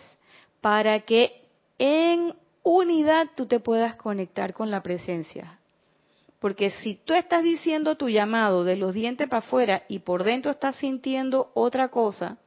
[0.61, 1.43] para que
[1.79, 5.59] en unidad tú te puedas conectar con la presencia.
[6.39, 10.53] Porque si tú estás diciendo tu llamado de los dientes para afuera y por dentro
[10.53, 12.39] estás sintiendo otra cosa,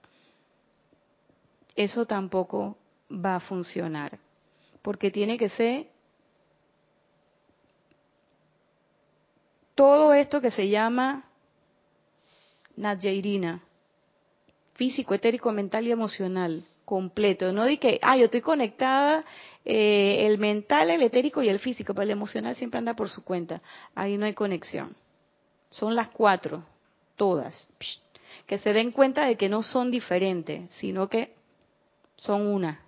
[1.76, 2.78] eso tampoco
[3.12, 4.20] va a funcionar.
[4.82, 5.93] Porque tiene que ser
[9.76, 11.30] todo esto que se llama
[12.76, 13.64] Nadjairina,
[14.74, 17.52] físico, etérico, mental y emocional, completo.
[17.54, 19.26] No di que, ah, yo estoy conectada,
[19.66, 23.24] eh, el mental, el etérico y el físico, pero el emocional siempre anda por su
[23.24, 23.62] cuenta.
[23.96, 24.96] Ahí no hay conexión.
[25.70, 26.64] Son las cuatro,
[27.16, 27.68] todas.
[28.46, 31.34] Que se den cuenta de que no son diferentes, sino que
[32.16, 32.82] son una.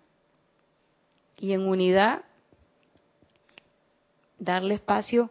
[1.38, 2.24] Y en unidad,
[4.38, 5.30] darle espacio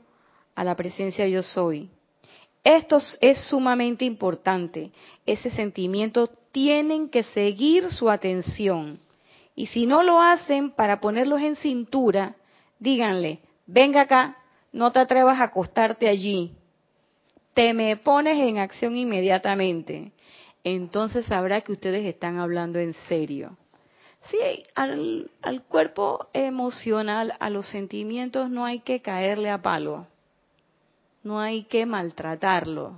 [0.55, 1.91] a la presencia yo soy.
[2.65, 4.91] Esto es sumamente importante.
[5.27, 8.99] Ese sentimiento tienen que seguir su atención.
[9.55, 12.37] Y si no lo hacen para ponerlos en cintura,
[12.79, 14.39] díganle, venga acá,
[14.73, 16.53] no te atrevas a acostarte allí.
[17.53, 20.13] Te me pones en acción inmediatamente.
[20.65, 23.59] Entonces sabrá que ustedes están hablando en serio.
[24.31, 24.39] Sí,
[24.75, 30.07] al, al cuerpo emocional, a los sentimientos no hay que caerle a palo
[31.25, 32.97] no hay que maltratarlo.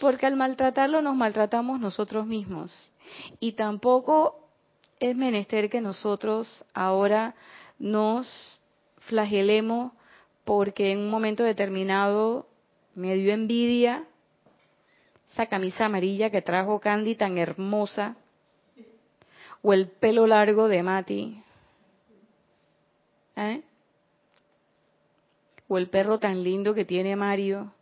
[0.00, 2.92] Porque al maltratarlo nos maltratamos nosotros mismos.
[3.40, 4.48] Y tampoco
[5.00, 7.34] es menester que nosotros ahora
[7.78, 8.62] nos
[8.98, 9.92] flagelemos
[10.44, 12.46] porque en un momento determinado
[12.94, 14.04] me dio envidia
[15.32, 18.16] esa camisa amarilla que trajo Candy tan hermosa
[19.62, 21.42] o el pelo largo de Mati.
[23.36, 23.62] ¿Eh?
[25.68, 27.72] O el perro tan lindo que tiene Mario.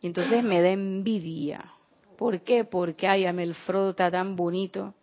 [0.00, 1.72] Y entonces me da envidia.
[2.16, 2.64] ¿Por qué?
[2.64, 4.94] Porque ay, el Frodo está tan bonito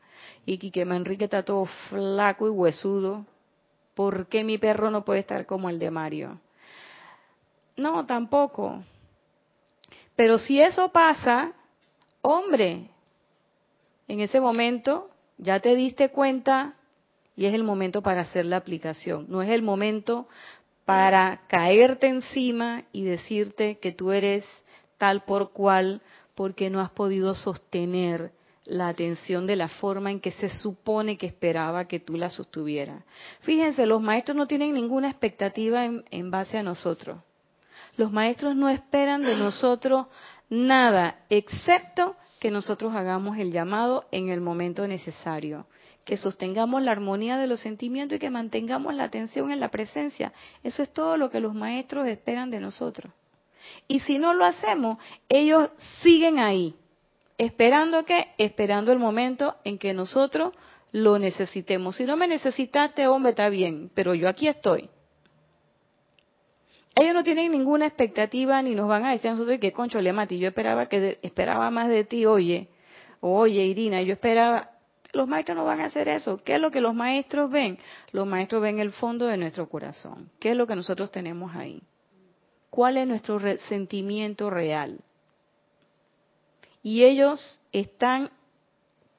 [0.45, 3.25] y que Manrique está todo flaco y huesudo.
[3.93, 6.39] ¿Por qué mi perro no puede estar como el de Mario?
[7.75, 8.83] No, tampoco.
[10.15, 11.53] Pero si eso pasa,
[12.21, 12.89] hombre,
[14.07, 16.75] en ese momento ya te diste cuenta
[17.35, 19.25] y es el momento para hacer la aplicación.
[19.29, 20.27] No es el momento
[20.85, 24.45] para caerte encima y decirte que tú eres
[24.97, 26.01] tal por cual
[26.35, 28.31] porque no has podido sostener
[28.65, 33.03] la atención de la forma en que se supone que esperaba que tú la sostuvieras.
[33.41, 37.19] Fíjense, los maestros no tienen ninguna expectativa en, en base a nosotros.
[37.97, 40.07] Los maestros no esperan de nosotros
[40.49, 45.65] nada, excepto que nosotros hagamos el llamado en el momento necesario,
[46.11, 50.33] que sostengamos la armonía de los sentimientos y que mantengamos la atención en la presencia.
[50.61, 53.13] Eso es todo lo que los maestros esperan de nosotros.
[53.87, 54.97] Y si no lo hacemos,
[55.29, 55.69] ellos
[56.03, 56.75] siguen ahí,
[57.37, 60.53] esperando que, esperando el momento en que nosotros
[60.91, 61.95] lo necesitemos.
[61.95, 64.89] Si no me necesitaste, hombre, está bien, pero yo aquí estoy.
[66.93, 70.11] Ellos no tienen ninguna expectativa ni nos van a decir a nosotros que concho le
[70.11, 70.39] mati.
[70.39, 72.67] Yo esperaba que esperaba más de ti, oye,
[73.21, 74.70] oye Irina, yo esperaba.
[75.13, 76.41] Los maestros no van a hacer eso.
[76.43, 77.77] ¿Qué es lo que los maestros ven?
[78.11, 80.29] Los maestros ven el fondo de nuestro corazón.
[80.39, 81.83] ¿Qué es lo que nosotros tenemos ahí?
[82.69, 84.99] ¿Cuál es nuestro sentimiento real?
[86.81, 88.31] Y ellos están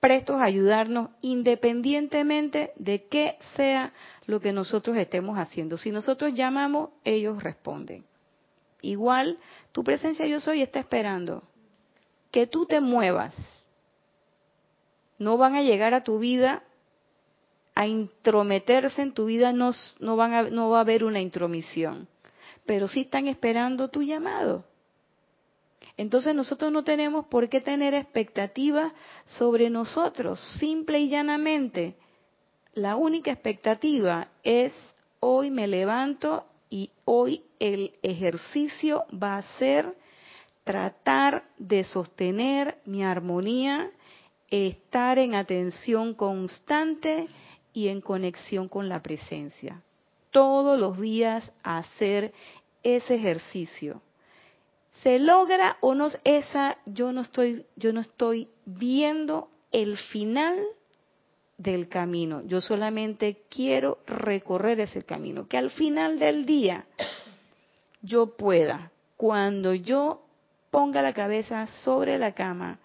[0.00, 3.92] prestos a ayudarnos independientemente de qué sea
[4.26, 5.76] lo que nosotros estemos haciendo.
[5.76, 8.04] Si nosotros llamamos, ellos responden.
[8.80, 9.38] Igual,
[9.70, 11.44] tu presencia yo soy está esperando
[12.32, 13.34] que tú te muevas.
[15.22, 16.64] No van a llegar a tu vida
[17.76, 19.70] a intrometerse en tu vida, no,
[20.00, 22.08] no, va a haber una intromisión,
[22.66, 24.64] pero sí están esperando tu llamado.
[25.96, 28.92] Entonces nosotros no tenemos por qué tener expectativas
[29.24, 31.94] sobre nosotros, simple y llanamente.
[32.74, 34.74] La única expectativa es
[35.20, 39.94] hoy me levanto y hoy el ejercicio va a ser
[40.64, 43.90] tratar de sostener mi armonía,
[44.52, 47.26] estar en atención constante
[47.72, 49.82] y en conexión con la presencia.
[50.30, 52.34] Todos los días hacer
[52.82, 54.02] ese ejercicio.
[55.02, 60.58] Se logra o no esa yo no estoy yo no estoy viendo el final
[61.56, 62.42] del camino.
[62.44, 65.48] Yo solamente quiero recorrer ese camino.
[65.48, 66.84] Que al final del día
[68.02, 70.22] yo pueda cuando yo
[70.70, 72.78] ponga la cabeza sobre la cama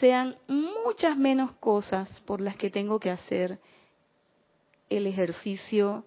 [0.00, 3.58] sean muchas menos cosas por las que tengo que hacer
[4.90, 6.04] el ejercicio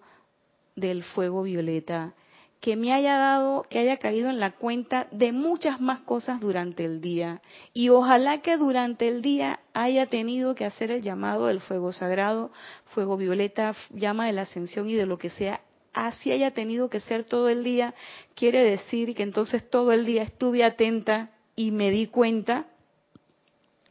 [0.76, 2.14] del fuego violeta
[2.60, 6.84] que me haya dado, que haya caído en la cuenta de muchas más cosas durante
[6.84, 7.40] el día.
[7.72, 12.50] Y ojalá que durante el día haya tenido que hacer el llamado del fuego sagrado,
[12.86, 15.60] fuego violeta, llama de la ascensión y de lo que sea.
[15.92, 17.94] Así haya tenido que ser todo el día,
[18.34, 22.66] quiere decir que entonces todo el día estuve atenta y me di cuenta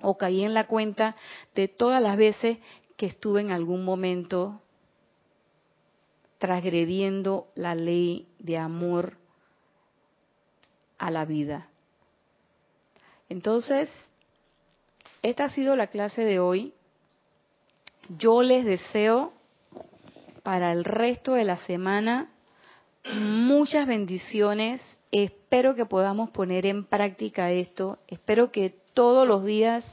[0.02, 1.16] o caí en la cuenta
[1.56, 2.58] de todas las veces
[2.96, 4.62] que estuve en algún momento
[6.38, 9.18] transgrediendo la ley de amor
[10.98, 11.70] a la vida.
[13.30, 13.90] Entonces,
[15.22, 16.74] esta ha sido la clase de hoy.
[18.10, 19.34] Yo les deseo
[20.44, 22.30] para el resto de la semana
[23.16, 24.82] muchas bendiciones.
[25.12, 28.00] Espero que podamos poner en práctica esto.
[28.08, 29.84] Espero que todos los días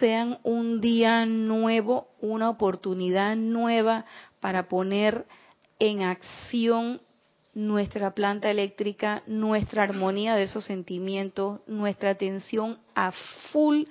[0.00, 4.04] sean un día nuevo, una oportunidad nueva
[4.40, 5.26] para poner
[5.78, 7.00] en acción
[7.54, 13.12] nuestra planta eléctrica, nuestra armonía de esos sentimientos, nuestra atención a
[13.52, 13.84] full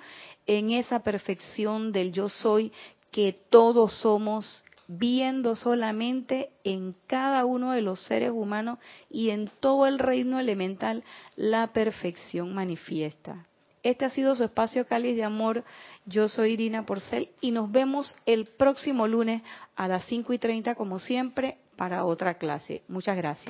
[0.46, 2.72] en esa perfección del yo soy
[3.12, 9.86] que todos somos, viendo solamente en cada uno de los seres humanos y en todo
[9.86, 11.04] el reino elemental
[11.36, 13.46] la perfección manifiesta.
[13.86, 15.62] Este ha sido su espacio cáliz de amor.
[16.06, 19.42] Yo soy Irina Porcel y nos vemos el próximo lunes
[19.76, 22.82] a las 5 y 30 como siempre para otra clase.
[22.88, 23.44] Muchas gracias.